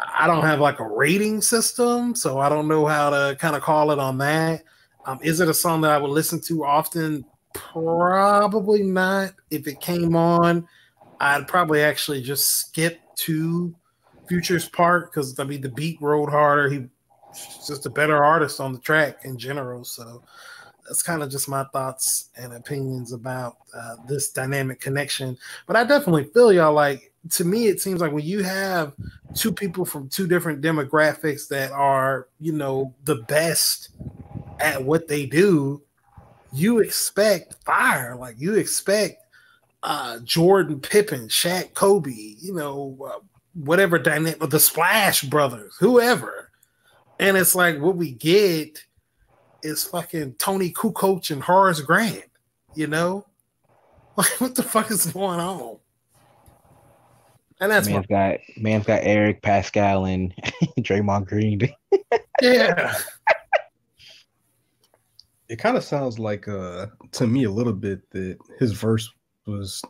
I 0.00 0.26
don't 0.26 0.42
have 0.42 0.60
like 0.60 0.80
a 0.80 0.88
rating 0.88 1.42
system, 1.42 2.14
so 2.14 2.38
I 2.38 2.48
don't 2.48 2.68
know 2.68 2.86
how 2.86 3.10
to 3.10 3.36
kind 3.38 3.56
of 3.56 3.62
call 3.62 3.90
it 3.90 3.98
on 3.98 4.18
that. 4.18 4.62
Um, 5.04 5.18
is 5.22 5.40
it 5.40 5.48
a 5.48 5.54
song 5.54 5.80
that 5.82 5.90
I 5.90 5.98
would 5.98 6.10
listen 6.10 6.40
to 6.42 6.64
often? 6.64 7.24
Probably 7.52 8.82
not. 8.82 9.32
If 9.50 9.66
it 9.66 9.80
came 9.80 10.16
on, 10.16 10.66
I'd 11.20 11.46
probably 11.46 11.82
actually 11.82 12.22
just 12.22 12.46
skip 12.46 13.00
to 13.16 13.74
Future's 14.32 14.66
part 14.66 15.10
because 15.10 15.38
I 15.38 15.44
mean 15.44 15.60
the 15.60 15.68
beat 15.68 16.00
rode 16.00 16.30
harder. 16.30 16.70
He 16.70 16.86
just 17.66 17.84
a 17.84 17.90
better 17.90 18.24
artist 18.24 18.60
on 18.60 18.72
the 18.72 18.78
track 18.78 19.26
in 19.26 19.36
general. 19.36 19.84
So 19.84 20.22
that's 20.88 21.02
kind 21.02 21.22
of 21.22 21.30
just 21.30 21.50
my 21.50 21.64
thoughts 21.64 22.30
and 22.34 22.54
opinions 22.54 23.12
about 23.12 23.58
uh, 23.76 23.96
this 24.08 24.30
dynamic 24.30 24.80
connection. 24.80 25.36
But 25.66 25.76
I 25.76 25.84
definitely 25.84 26.24
feel 26.32 26.50
y'all 26.50 26.72
like 26.72 27.12
to 27.32 27.44
me, 27.44 27.66
it 27.66 27.82
seems 27.82 28.00
like 28.00 28.10
when 28.10 28.24
you 28.24 28.42
have 28.42 28.94
two 29.34 29.52
people 29.52 29.84
from 29.84 30.08
two 30.08 30.26
different 30.26 30.62
demographics 30.62 31.46
that 31.48 31.70
are, 31.72 32.28
you 32.40 32.52
know, 32.52 32.94
the 33.04 33.16
best 33.16 33.90
at 34.60 34.82
what 34.82 35.08
they 35.08 35.26
do, 35.26 35.82
you 36.54 36.78
expect 36.78 37.62
fire. 37.66 38.16
Like 38.16 38.36
you 38.38 38.54
expect 38.54 39.26
uh, 39.82 40.20
Jordan, 40.20 40.80
Pippen, 40.80 41.28
Shaq, 41.28 41.74
Kobe, 41.74 42.10
you 42.40 42.54
know, 42.54 42.96
uh, 43.06 43.18
whatever 43.54 43.98
dynamic, 43.98 44.38
the 44.40 44.60
Splash 44.60 45.22
Brothers, 45.22 45.76
whoever 45.78 46.42
and 47.22 47.36
it's 47.36 47.54
like 47.54 47.80
what 47.80 47.96
we 47.96 48.10
get 48.10 48.84
is 49.62 49.84
fucking 49.84 50.34
Toni 50.34 50.72
Kukoc 50.72 51.30
and 51.30 51.42
Horace 51.42 51.80
Grant, 51.80 52.24
you 52.74 52.86
know? 52.86 53.26
Like 54.14 54.42
what 54.42 54.54
the 54.54 54.62
fuck 54.62 54.90
is 54.90 55.06
going 55.06 55.40
on? 55.40 55.78
And 57.62 57.72
that's 57.72 57.88
man's 57.88 58.06
got 58.06 58.40
man's 58.58 58.84
got 58.84 59.00
Eric 59.04 59.40
Paschall 59.40 60.12
and 60.12 60.34
Draymond 60.80 61.28
Green. 61.28 61.58
yeah. 62.42 62.94
It 65.48 65.56
kind 65.56 65.78
of 65.78 65.82
sounds 65.82 66.18
like 66.18 66.46
uh 66.46 66.88
to 67.12 67.26
me 67.26 67.44
a 67.44 67.50
little 67.50 67.72
bit 67.72 68.02
that 68.10 68.36
his 68.58 68.72
verse 68.72 69.10
was 69.46 69.82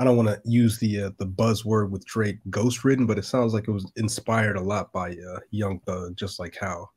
I 0.00 0.04
don't 0.04 0.16
want 0.16 0.28
to 0.28 0.40
use 0.44 0.78
the 0.78 1.04
uh, 1.04 1.10
the 1.18 1.26
buzzword 1.26 1.90
with 1.90 2.04
Drake 2.04 2.38
ghost 2.50 2.84
written, 2.84 3.06
but 3.06 3.18
it 3.18 3.24
sounds 3.24 3.54
like 3.54 3.68
it 3.68 3.72
was 3.72 3.90
inspired 3.96 4.56
a 4.56 4.60
lot 4.60 4.92
by 4.92 5.10
uh, 5.10 5.38
Young 5.50 5.78
Thug, 5.80 6.16
just 6.16 6.40
like 6.40 6.56
how 6.60 6.90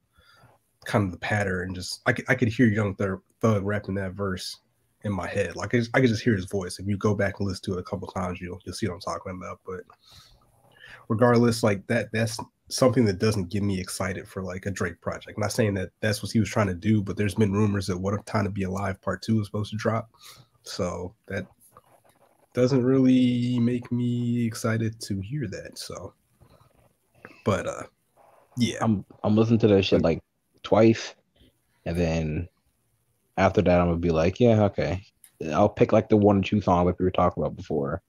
kind 0.86 1.05
of 1.05 1.12
the 1.12 1.19
pattern. 1.19 1.75
Just 1.75 2.01
I 2.05 2.13
could, 2.13 2.25
I 2.27 2.36
could 2.36 2.47
hear 2.47 2.67
Young 2.67 2.95
Thug, 2.95 3.21
Thug 3.41 3.63
rapping 3.63 3.95
that 3.95 4.13
verse 4.13 4.57
in 5.03 5.12
my 5.12 5.27
head. 5.27 5.55
Like 5.55 5.75
I, 5.75 5.79
just, 5.79 5.91
I 5.93 6.01
could 6.01 6.10
just 6.10 6.23
hear 6.23 6.36
his 6.36 6.45
voice. 6.45 6.79
If 6.79 6.88
you 6.88 6.97
go 6.97 7.13
back 7.13 7.36
and 7.39 7.47
listen 7.47 7.63
to 7.65 7.77
it 7.77 7.81
a 7.81 7.83
couple 7.83 8.07
times, 8.07 8.41
you'll 8.41 8.60
you'll 8.65 8.73
see 8.73 8.88
what 8.88 8.95
I'm 8.95 9.01
talking 9.01 9.38
about. 9.38 9.60
But 9.65 9.81
regardless, 11.07 11.62
like 11.62 11.86
that 11.88 12.10
that's 12.12 12.39
something 12.69 13.05
that 13.05 13.19
doesn't 13.19 13.49
get 13.49 13.63
me 13.63 13.79
excited 13.79 14.27
for 14.27 14.41
like 14.41 14.65
a 14.65 14.71
Drake 14.71 14.99
project. 15.01 15.38
I'm 15.38 15.41
not 15.41 15.53
saying 15.53 15.75
that 15.75 15.91
that's 16.01 16.21
what 16.21 16.31
he 16.31 16.39
was 16.39 16.49
trying 16.49 16.67
to 16.67 16.73
do, 16.73 17.01
but 17.01 17.15
there's 17.15 17.36
been 17.36 17.53
rumors 17.53 17.88
that 17.88 17.97
What 17.97 18.13
a 18.13 18.17
Time 18.23 18.45
to 18.45 18.49
Be 18.49 18.63
Alive 18.63 18.99
Part 19.01 19.21
Two 19.21 19.39
is 19.39 19.45
supposed 19.45 19.71
to 19.71 19.77
drop. 19.77 20.10
So 20.63 21.13
that 21.27 21.45
doesn't 22.57 22.83
really 22.83 23.59
make 23.59 23.91
me 23.91 24.43
excited 24.43 24.99
to 24.99 25.19
hear 25.19 25.47
that. 25.47 25.77
So, 25.77 26.13
but 27.45 27.67
uh, 27.67 27.83
yeah, 28.57 28.79
I'm 28.81 29.05
I'm 29.23 29.35
listening 29.35 29.59
to 29.59 29.67
that 29.67 29.83
shit 29.83 30.01
like 30.01 30.23
twice, 30.63 31.13
and 31.85 31.95
then 31.95 32.49
after 33.37 33.61
that, 33.61 33.79
I'm 33.79 33.89
gonna 33.89 33.99
be 33.99 34.09
like, 34.09 34.39
yeah, 34.39 34.63
okay. 34.63 35.03
I'll 35.53 35.69
pick 35.69 35.93
like 35.93 36.09
the 36.09 36.17
one 36.17 36.39
or 36.39 36.41
two 36.41 36.59
songs 36.59 36.87
like 36.87 36.97
we 36.97 37.05
were 37.05 37.11
talking 37.11 37.43
about 37.43 37.55
before, 37.55 38.01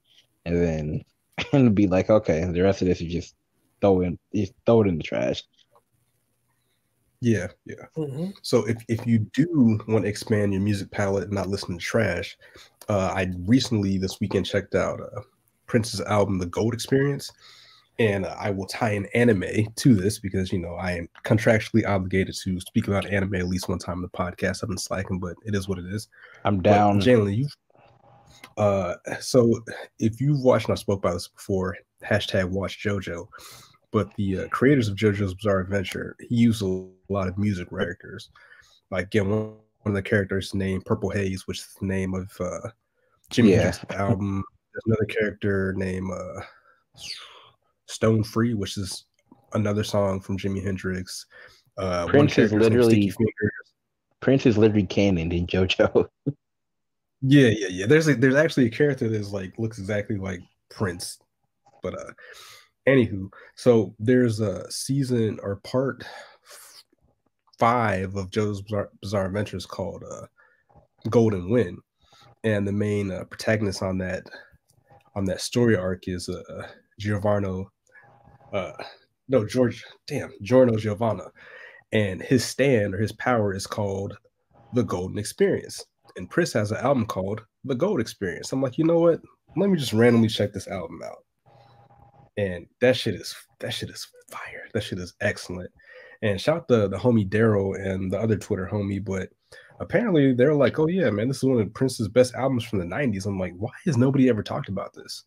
and 0.45 0.55
then 0.57 1.03
and 1.53 1.75
be 1.75 1.85
like, 1.85 2.09
okay, 2.09 2.43
the 2.43 2.61
rest 2.61 2.81
of 2.81 2.87
this 2.87 3.01
is 3.01 3.13
just 3.13 3.35
throw 3.81 4.01
in, 4.01 4.17
just 4.33 4.53
throw 4.65 4.81
it 4.81 4.87
in 4.87 4.97
the 4.97 5.03
trash. 5.03 5.43
Yeah, 7.21 7.47
yeah. 7.65 7.85
Mm-hmm. 7.95 8.29
So 8.41 8.65
if, 8.65 8.77
if 8.87 9.05
you 9.05 9.19
do 9.33 9.79
want 9.87 10.05
to 10.05 10.09
expand 10.09 10.53
your 10.53 10.61
music 10.61 10.89
palette 10.89 11.25
and 11.25 11.33
not 11.33 11.49
listen 11.49 11.77
to 11.77 11.83
trash, 11.83 12.37
uh, 12.89 13.13
I 13.15 13.31
recently 13.45 13.97
this 13.97 14.19
weekend 14.19 14.45
checked 14.45 14.75
out 14.75 14.99
uh, 14.99 15.21
Prince's 15.67 16.01
album, 16.01 16.37
The 16.37 16.47
Gold 16.47 16.73
Experience, 16.73 17.31
and 17.99 18.25
uh, 18.25 18.35
I 18.37 18.49
will 18.49 18.65
tie 18.65 18.91
an 18.91 19.07
anime 19.13 19.67
to 19.75 19.95
this 19.95 20.19
because 20.19 20.51
you 20.51 20.59
know 20.59 20.75
I 20.75 20.91
am 20.93 21.09
contractually 21.23 21.87
obligated 21.87 22.35
to 22.43 22.59
speak 22.59 22.87
about 22.87 23.05
anime 23.05 23.35
at 23.35 23.47
least 23.47 23.69
one 23.69 23.79
time 23.79 23.97
in 23.97 24.01
the 24.01 24.09
podcast. 24.09 24.63
I've 24.63 24.69
been 24.69 24.77
slacking, 24.77 25.19
but 25.19 25.35
it 25.45 25.55
is 25.55 25.67
what 25.67 25.79
it 25.79 25.85
is. 25.85 26.07
I'm 26.43 26.61
down. 26.61 26.99
Jalen, 26.99 27.35
you. 27.35 27.47
Uh, 28.57 28.95
so 29.21 29.61
if 29.99 30.19
you've 30.19 30.41
watched, 30.41 30.67
and 30.67 30.73
I 30.73 30.75
spoke 30.75 30.99
about 30.99 31.13
this 31.13 31.29
before, 31.29 31.77
hashtag 32.03 32.49
Watch 32.49 32.83
JoJo 32.83 33.27
but 33.91 34.13
the 34.15 34.39
uh, 34.41 34.47
creators 34.49 34.87
of 34.87 34.95
JoJo's 34.95 35.33
Bizarre 35.33 35.61
Adventure, 35.61 36.15
he 36.19 36.35
used 36.35 36.61
a 36.61 36.85
lot 37.09 37.27
of 37.27 37.37
music 37.37 37.69
characters. 37.69 38.29
Like 38.91 39.05
again, 39.05 39.29
one, 39.29 39.55
of 39.85 39.93
the 39.93 40.01
characters 40.01 40.53
named 40.53 40.85
Purple 40.85 41.09
Haze, 41.09 41.47
which 41.47 41.59
is 41.59 41.75
the 41.79 41.87
name 41.87 42.13
of 42.13 42.29
uh, 42.39 42.69
Jimi 43.29 43.51
yeah. 43.51 43.73
Album. 43.97 44.43
There's 44.73 44.83
another 44.85 45.05
character 45.05 45.73
named 45.77 46.11
uh, 46.11 46.41
Stone 47.87 48.23
Free, 48.23 48.53
which 48.53 48.77
is 48.77 49.05
another 49.53 49.83
song 49.83 50.19
from 50.19 50.37
Jimi 50.37 50.63
Hendrix. 50.63 51.25
Uh, 51.77 52.07
Prince 52.07 52.37
is 52.37 52.51
literally 52.51 53.13
Prince 54.19 54.45
is 54.45 54.57
literally 54.57 54.85
canon 54.85 55.31
in 55.31 55.47
JoJo. 55.47 56.07
Yeah, 57.21 57.47
yeah, 57.47 57.67
yeah. 57.69 57.85
There's 57.85 58.07
a, 58.07 58.15
there's 58.15 58.35
actually 58.35 58.67
a 58.67 58.71
character 58.71 59.09
that's 59.09 59.31
like 59.31 59.57
looks 59.57 59.77
exactly 59.77 60.17
like 60.17 60.39
Prince, 60.69 61.19
but 61.83 61.93
uh, 61.93 62.13
anywho, 62.87 63.29
so 63.55 63.93
there's 63.99 64.39
a 64.39 64.69
season 64.71 65.39
or 65.43 65.57
part 65.57 66.05
five 67.59 68.15
of 68.15 68.31
Joe's 68.31 68.61
Bizarre, 68.61 68.89
Bizarre 69.01 69.25
Adventures 69.25 69.65
called 69.65 70.03
uh, 70.09 70.27
Golden 71.09 71.49
Wind, 71.49 71.79
and 72.43 72.67
the 72.67 72.71
main 72.71 73.11
uh, 73.11 73.23
protagonist 73.25 73.81
on 73.81 73.97
that 73.99 74.23
on 75.15 75.25
that 75.25 75.41
story 75.41 75.75
arc 75.75 76.07
is 76.07 76.29
uh, 76.29 76.67
Giovanni. 76.99 77.65
Uh, 78.53 78.71
no, 79.27 79.45
George. 79.45 79.83
Damn, 80.07 80.31
Giorno 80.41 80.77
Giovanna, 80.77 81.25
and 81.91 82.21
his 82.21 82.43
stand 82.43 82.95
or 82.95 82.99
his 82.99 83.11
power 83.13 83.53
is 83.53 83.67
called 83.67 84.17
the 84.73 84.83
Golden 84.83 85.17
Experience. 85.17 85.85
And 86.15 86.29
Prince 86.29 86.53
has 86.53 86.71
an 86.71 86.77
album 86.77 87.05
called 87.05 87.41
The 87.63 87.75
Gold 87.75 87.99
Experience. 87.99 88.51
I'm 88.51 88.61
like, 88.61 88.77
you 88.77 88.85
know 88.85 88.99
what? 88.99 89.21
Let 89.55 89.69
me 89.69 89.77
just 89.77 89.93
randomly 89.93 90.27
check 90.27 90.53
this 90.53 90.67
album 90.67 90.99
out. 91.05 91.23
And 92.37 92.67
that 92.81 92.95
shit 92.95 93.15
is 93.15 93.35
that 93.59 93.73
shit 93.73 93.89
is 93.89 94.07
fire. 94.31 94.67
That 94.73 94.83
shit 94.83 94.99
is 94.99 95.13
excellent. 95.21 95.71
And 96.21 96.39
shout 96.39 96.67
the 96.67 96.87
the 96.87 96.97
homie 96.97 97.27
Daryl 97.27 97.75
and 97.79 98.11
the 98.11 98.19
other 98.19 98.37
Twitter 98.37 98.69
homie, 98.71 99.03
but 99.03 99.29
apparently 99.79 100.33
they're 100.33 100.53
like, 100.53 100.79
oh 100.79 100.87
yeah, 100.87 101.09
man, 101.09 101.27
this 101.27 101.37
is 101.37 101.43
one 101.43 101.59
of 101.59 101.73
Prince's 101.73 102.07
best 102.07 102.35
albums 102.35 102.63
from 102.63 102.79
the 102.79 102.85
90s. 102.85 103.25
I'm 103.25 103.39
like, 103.39 103.53
why 103.57 103.71
has 103.85 103.97
nobody 103.97 104.29
ever 104.29 104.43
talked 104.43 104.69
about 104.69 104.93
this? 104.93 105.23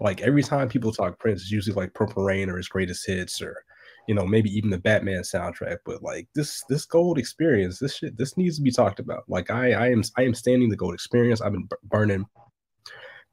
Like 0.00 0.20
every 0.20 0.42
time 0.42 0.68
people 0.68 0.92
talk 0.92 1.18
Prince, 1.18 1.42
it's 1.42 1.50
usually 1.50 1.74
like 1.74 1.94
Purple 1.94 2.24
Rain 2.24 2.48
or 2.48 2.56
his 2.56 2.68
greatest 2.68 3.06
hits 3.06 3.42
or 3.42 3.64
you 4.08 4.14
know, 4.14 4.26
maybe 4.26 4.48
even 4.56 4.70
the 4.70 4.78
Batman 4.78 5.20
soundtrack. 5.20 5.78
But 5.84 6.02
like 6.02 6.26
this 6.34 6.64
this 6.68 6.86
gold 6.86 7.18
experience, 7.18 7.78
this 7.78 7.96
shit, 7.96 8.16
this 8.16 8.36
needs 8.38 8.56
to 8.56 8.62
be 8.62 8.70
talked 8.70 9.00
about. 9.00 9.24
Like 9.28 9.50
I 9.50 9.72
I 9.72 9.90
am 9.90 10.02
I 10.16 10.22
am 10.22 10.34
standing 10.34 10.70
the 10.70 10.76
gold 10.76 10.94
experience. 10.94 11.42
I've 11.42 11.52
been 11.52 11.68
burning 11.84 12.24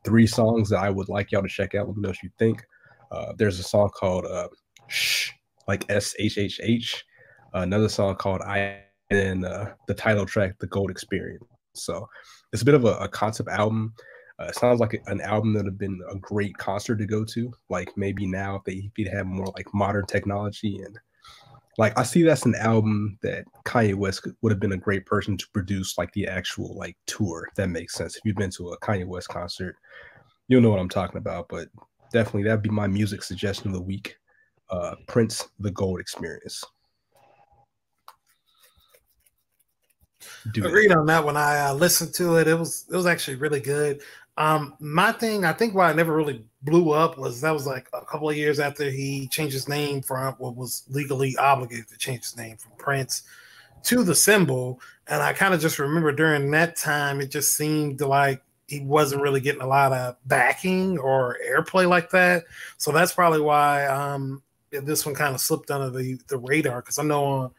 three 0.03 0.27
songs 0.27 0.69
that 0.69 0.79
I 0.79 0.89
would 0.89 1.07
like 1.07 1.31
y'all 1.31 1.41
to 1.41 1.47
check 1.47 1.75
out. 1.75 1.87
Let 1.87 1.95
me 1.95 2.01
know 2.01 2.09
what 2.09 2.21
you 2.21 2.29
think. 2.37 2.61
Uh, 3.09 3.33
there's 3.37 3.57
a 3.57 3.63
song 3.63 3.89
called 3.95 4.25
uh, 4.25 4.49
Shh, 4.87 5.31
like 5.67 5.89
S 5.89 6.13
H 6.19 6.37
H 6.37 6.59
H. 6.61 7.05
Another 7.53 7.87
song 7.87 8.15
called 8.15 8.41
I 8.41 8.83
and 9.09 9.45
uh, 9.45 9.71
the 9.87 9.93
title 9.93 10.25
track, 10.25 10.55
The 10.59 10.67
Gold 10.67 10.91
Experience. 10.91 11.43
So 11.73 12.07
it's 12.53 12.61
a 12.61 12.65
bit 12.65 12.75
of 12.75 12.85
a, 12.85 12.95
a 12.97 13.07
concept 13.07 13.49
album. 13.49 13.93
Uh, 14.39 14.45
it 14.45 14.55
sounds 14.55 14.79
like 14.79 15.01
an 15.07 15.21
album 15.21 15.53
that 15.53 15.63
would 15.63 15.73
have 15.73 15.77
been 15.77 16.01
a 16.09 16.15
great 16.17 16.57
concert 16.57 16.97
to 16.97 17.05
go 17.05 17.23
to. 17.25 17.53
Like 17.69 17.89
maybe 17.95 18.25
now 18.25 18.55
if 18.55 18.63
they 18.63 18.89
could 18.95 19.11
have 19.13 19.25
more 19.25 19.47
like 19.55 19.73
modern 19.73 20.05
technology 20.05 20.81
and 20.83 20.97
like 21.77 21.97
I 21.97 22.03
see 22.03 22.23
that's 22.23 22.45
an 22.45 22.55
album 22.55 23.17
that 23.21 23.45
Kanye 23.65 23.95
West 23.95 24.27
would 24.41 24.51
have 24.51 24.59
been 24.59 24.71
a 24.71 24.77
great 24.77 25.05
person 25.05 25.37
to 25.37 25.47
produce 25.53 25.97
like 25.97 26.11
the 26.13 26.27
actual 26.27 26.75
like 26.77 26.97
tour. 27.05 27.47
If 27.49 27.55
that 27.55 27.67
makes 27.67 27.95
sense. 27.95 28.15
If 28.15 28.21
you've 28.23 28.37
been 28.37 28.51
to 28.51 28.69
a 28.69 28.79
Kanye 28.79 29.05
West 29.05 29.27
concert, 29.27 29.75
you'll 30.47 30.61
know 30.61 30.69
what 30.69 30.79
I'm 30.79 30.89
talking 30.89 31.17
about. 31.17 31.47
But 31.49 31.67
definitely 32.13 32.43
that'd 32.43 32.61
be 32.61 32.69
my 32.69 32.87
music 32.87 33.23
suggestion 33.23 33.67
of 33.67 33.73
the 33.73 33.81
week. 33.81 34.15
Uh, 34.69 34.95
Prince, 35.07 35.49
The 35.59 35.71
Gold 35.71 35.99
Experience. 35.99 36.63
Do 40.51 40.65
Agreed 40.65 40.91
it. 40.91 40.97
on 40.97 41.05
that 41.07 41.23
when 41.23 41.37
I 41.37 41.67
uh, 41.67 41.73
listened 41.73 42.13
to 42.15 42.37
it. 42.37 42.47
It 42.47 42.57
was 42.57 42.85
it 42.91 42.95
was 42.95 43.05
actually 43.05 43.37
really 43.37 43.59
good. 43.59 44.01
Um, 44.37 44.75
my 44.79 45.13
thing, 45.13 45.45
I 45.45 45.53
think 45.53 45.73
why 45.73 45.89
I 45.89 45.93
never 45.93 46.13
really 46.13 46.43
blew 46.61 46.91
up 46.91 47.17
was 47.17 47.39
that 47.41 47.51
was 47.51 47.65
like 47.65 47.87
a 47.93 48.03
couple 48.03 48.29
of 48.29 48.35
years 48.35 48.59
after 48.59 48.89
he 48.89 49.27
changed 49.29 49.53
his 49.53 49.69
name 49.69 50.01
from 50.01 50.33
what 50.39 50.55
was 50.55 50.83
legally 50.89 51.37
obligated 51.37 51.87
to 51.87 51.97
change 51.97 52.23
his 52.23 52.37
name 52.37 52.57
from 52.57 52.73
Prince 52.77 53.23
to 53.83 54.03
the 54.03 54.15
symbol. 54.15 54.81
And 55.07 55.21
I 55.21 55.31
kind 55.33 55.53
of 55.53 55.61
just 55.61 55.79
remember 55.79 56.11
during 56.11 56.51
that 56.51 56.75
time, 56.75 57.21
it 57.21 57.31
just 57.31 57.55
seemed 57.55 58.01
like 58.01 58.41
he 58.67 58.81
wasn't 58.81 59.21
really 59.21 59.39
getting 59.39 59.61
a 59.61 59.67
lot 59.67 59.93
of 59.93 60.17
backing 60.25 60.97
or 60.97 61.37
airplay 61.47 61.87
like 61.87 62.09
that. 62.09 62.43
So 62.77 62.91
that's 62.91 63.13
probably 63.13 63.41
why 63.41 63.85
um, 63.85 64.41
this 64.71 65.05
one 65.05 65.15
kind 65.15 65.35
of 65.35 65.41
slipped 65.41 65.71
under 65.71 65.89
the, 65.89 66.19
the 66.27 66.37
radar 66.37 66.81
because 66.81 66.99
I 66.99 67.03
know 67.03 67.23
on 67.23 67.51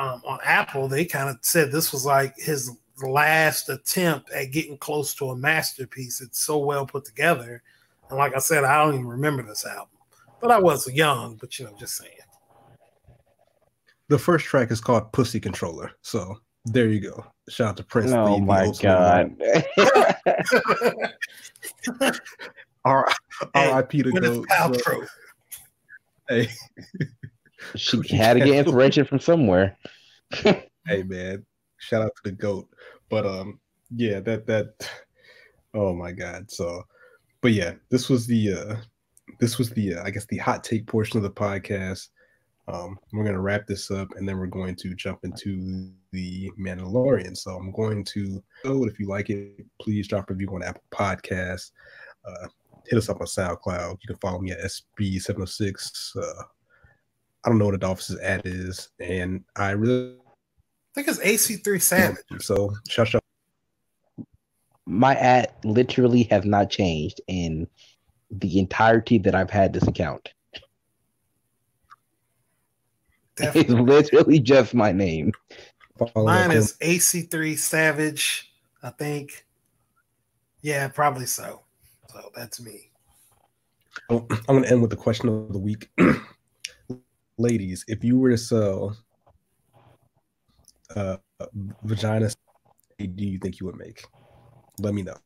um, 0.00 0.22
on 0.24 0.38
Apple 0.42 0.88
they 0.88 1.04
kind 1.04 1.28
of 1.28 1.36
said 1.42 1.70
this 1.70 1.92
was 1.92 2.06
like 2.06 2.34
his 2.36 2.70
last 3.02 3.68
attempt 3.68 4.30
at 4.32 4.50
getting 4.50 4.78
close 4.78 5.14
to 5.14 5.30
a 5.30 5.36
masterpiece. 5.36 6.20
It's 6.20 6.40
so 6.40 6.58
well 6.58 6.86
put 6.86 7.04
together. 7.04 7.62
And 8.08 8.18
like 8.18 8.34
I 8.34 8.38
said, 8.38 8.64
I 8.64 8.82
don't 8.82 8.94
even 8.94 9.06
remember 9.06 9.42
this 9.42 9.66
album, 9.66 9.98
but 10.40 10.50
I 10.50 10.58
was 10.58 10.90
young, 10.92 11.36
but 11.36 11.58
you 11.58 11.66
know, 11.66 11.74
just 11.78 11.96
saying. 11.96 12.12
The 14.08 14.18
first 14.18 14.46
track 14.46 14.70
is 14.70 14.80
called 14.80 15.12
Pussy 15.12 15.38
Controller. 15.38 15.92
So 16.02 16.38
there 16.64 16.88
you 16.88 17.00
go. 17.00 17.24
Shout 17.48 17.68
out 17.68 17.76
to 17.76 17.84
Prince. 17.84 18.12
Oh 18.12 18.36
the, 18.36 18.40
my 18.40 18.72
God. 18.80 19.36
R.I.P. 22.84 24.02
to 24.02 24.12
go. 24.12 24.44
Hey. 26.28 26.48
she 27.76 28.00
had 28.16 28.34
to 28.34 28.40
get 28.40 28.66
inspiration 28.66 29.04
from 29.04 29.20
somewhere. 29.20 29.76
hey 30.32 31.02
man, 31.04 31.44
shout 31.78 32.02
out 32.02 32.12
to 32.16 32.30
the 32.30 32.36
goat. 32.36 32.68
But 33.08 33.26
um, 33.26 33.60
yeah, 33.94 34.20
that 34.20 34.46
that. 34.46 34.74
Oh 35.74 35.94
my 35.94 36.12
god. 36.12 36.50
So, 36.50 36.82
but 37.42 37.52
yeah, 37.52 37.74
this 37.90 38.08
was 38.08 38.26
the 38.26 38.52
uh, 38.52 38.76
this 39.38 39.58
was 39.58 39.70
the 39.70 39.94
uh, 39.94 40.04
I 40.04 40.10
guess 40.10 40.26
the 40.26 40.38
hot 40.38 40.64
take 40.64 40.86
portion 40.86 41.16
of 41.16 41.22
the 41.22 41.30
podcast. 41.30 42.08
Um, 42.68 42.98
we're 43.12 43.24
gonna 43.24 43.40
wrap 43.40 43.66
this 43.66 43.90
up, 43.90 44.08
and 44.16 44.28
then 44.28 44.38
we're 44.38 44.46
going 44.46 44.76
to 44.76 44.94
jump 44.94 45.20
into 45.24 45.90
the 46.12 46.50
Mandalorian. 46.58 47.36
So 47.36 47.52
I'm 47.52 47.72
going 47.72 48.04
to 48.04 48.42
go. 48.64 48.84
If 48.86 48.98
you 48.98 49.08
like 49.08 49.30
it, 49.30 49.64
please 49.80 50.08
drop 50.08 50.30
a 50.30 50.34
review 50.34 50.54
on 50.54 50.62
Apple 50.62 50.82
Podcasts. 50.92 51.72
Uh, 52.24 52.48
hit 52.86 52.98
us 52.98 53.08
up 53.08 53.20
on 53.20 53.26
SoundCloud. 53.26 53.98
You 54.02 54.06
can 54.06 54.16
follow 54.16 54.40
me 54.40 54.52
at 54.52 54.60
SB706. 54.60 56.16
Uh, 56.16 56.42
I 57.44 57.48
don't 57.48 57.58
know 57.58 57.66
what 57.66 57.74
Adolphus's 57.74 58.20
ad 58.20 58.42
is, 58.44 58.90
and 58.98 59.44
I 59.56 59.70
really 59.70 60.14
I 60.14 60.94
think 60.94 61.08
it's 61.08 61.20
AC3 61.20 61.80
Savage. 61.80 62.18
So 62.40 62.72
shush 62.88 63.14
up. 63.14 63.24
My 64.86 65.14
ad 65.14 65.52
literally 65.62 66.24
has 66.24 66.44
not 66.44 66.68
changed 66.68 67.20
in 67.28 67.68
the 68.30 68.58
entirety 68.58 69.18
that 69.18 69.34
I've 69.34 69.50
had 69.50 69.72
this 69.72 69.86
account. 69.86 70.30
Definitely. 73.36 73.96
It's 73.96 74.12
literally 74.12 74.40
just 74.40 74.74
my 74.74 74.90
name. 74.90 75.32
Mine 76.16 76.50
is 76.50 76.76
AC3 76.82 77.56
Savage, 77.56 78.52
I 78.82 78.90
think. 78.90 79.46
Yeah, 80.60 80.88
probably 80.88 81.26
so. 81.26 81.62
So 82.12 82.30
that's 82.34 82.60
me. 82.60 82.90
I'm 84.08 84.26
going 84.46 84.62
to 84.64 84.70
end 84.70 84.82
with 84.82 84.90
the 84.90 84.96
question 84.96 85.28
of 85.28 85.52
the 85.52 85.58
week. 85.58 85.88
Ladies, 87.40 87.86
if 87.88 88.04
you 88.04 88.18
were 88.18 88.28
to 88.28 88.36
sell 88.36 88.94
uh, 90.94 91.16
vagina 91.84 92.28
do 92.98 93.24
you 93.24 93.38
think 93.38 93.60
you 93.60 93.64
would 93.64 93.78
make? 93.78 94.04
Let 94.78 94.92
me 94.92 95.00
know. 95.00 95.16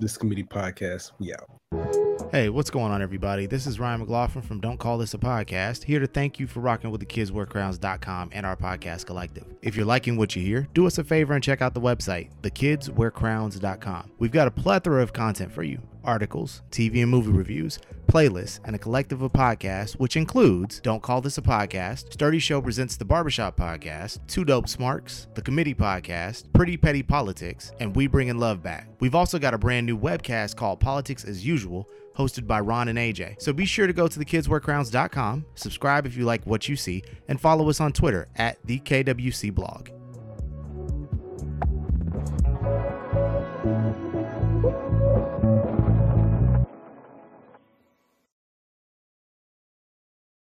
This 0.00 0.16
committee 0.16 0.44
podcast, 0.44 1.12
we 1.18 1.34
out. 1.34 2.32
Hey, 2.32 2.48
what's 2.48 2.70
going 2.70 2.90
on, 2.90 3.02
everybody? 3.02 3.44
This 3.44 3.66
is 3.66 3.78
Ryan 3.78 4.00
McLaughlin 4.00 4.42
from 4.42 4.60
Don't 4.60 4.78
Call 4.78 4.96
This 4.96 5.12
a 5.12 5.18
Podcast, 5.18 5.84
here 5.84 6.00
to 6.00 6.06
thank 6.06 6.40
you 6.40 6.46
for 6.46 6.60
rocking 6.60 6.90
with 6.90 7.00
the 7.00 7.06
kidswearcrowns.com 7.06 8.30
and 8.32 8.46
our 8.46 8.56
podcast 8.56 9.04
collective. 9.04 9.44
If 9.60 9.76
you're 9.76 9.84
liking 9.84 10.16
what 10.16 10.34
you 10.34 10.40
hear, 10.42 10.68
do 10.72 10.86
us 10.86 10.96
a 10.96 11.04
favor 11.04 11.34
and 11.34 11.44
check 11.44 11.60
out 11.60 11.74
the 11.74 11.82
website, 11.82 12.30
thekidswearcrowns.com. 12.40 14.12
We've 14.18 14.32
got 14.32 14.48
a 14.48 14.50
plethora 14.50 15.02
of 15.02 15.12
content 15.12 15.52
for 15.52 15.64
you 15.64 15.82
articles, 16.06 16.62
TV 16.70 17.02
and 17.02 17.10
movie 17.10 17.32
reviews, 17.32 17.78
playlists, 18.06 18.60
and 18.64 18.74
a 18.74 18.78
collective 18.78 19.22
of 19.22 19.32
podcasts, 19.32 19.94
which 19.94 20.16
includes 20.16 20.80
Don't 20.80 21.02
Call 21.02 21.20
This 21.20 21.38
a 21.38 21.42
Podcast, 21.42 22.12
Sturdy 22.12 22.38
Show 22.38 22.62
Presents 22.62 22.96
the 22.96 23.04
Barbershop 23.04 23.56
Podcast, 23.56 24.20
Two 24.26 24.44
Dope 24.44 24.68
Smarks, 24.68 25.26
The 25.34 25.42
Committee 25.42 25.74
Podcast, 25.74 26.52
Pretty 26.52 26.76
Petty 26.76 27.02
Politics, 27.02 27.72
and 27.80 27.94
We 27.94 28.06
Bringing 28.06 28.38
Love 28.38 28.62
Back. 28.62 28.88
We've 29.00 29.14
also 29.14 29.38
got 29.38 29.54
a 29.54 29.58
brand 29.58 29.86
new 29.86 29.98
webcast 29.98 30.56
called 30.56 30.80
Politics 30.80 31.24
as 31.24 31.44
Usual, 31.44 31.88
hosted 32.16 32.46
by 32.46 32.60
Ron 32.60 32.88
and 32.88 32.98
AJ. 32.98 33.40
So 33.42 33.52
be 33.52 33.66
sure 33.66 33.86
to 33.86 33.92
go 33.92 34.08
to 34.08 34.18
thekidswearcrowns.com, 34.18 35.44
subscribe 35.54 36.06
if 36.06 36.16
you 36.16 36.24
like 36.24 36.46
what 36.46 36.68
you 36.68 36.76
see, 36.76 37.02
and 37.28 37.40
follow 37.40 37.68
us 37.68 37.80
on 37.80 37.92
Twitter 37.92 38.28
at 38.36 38.58
the 38.64 38.80
KWC 38.80 39.54
blog. 39.54 39.90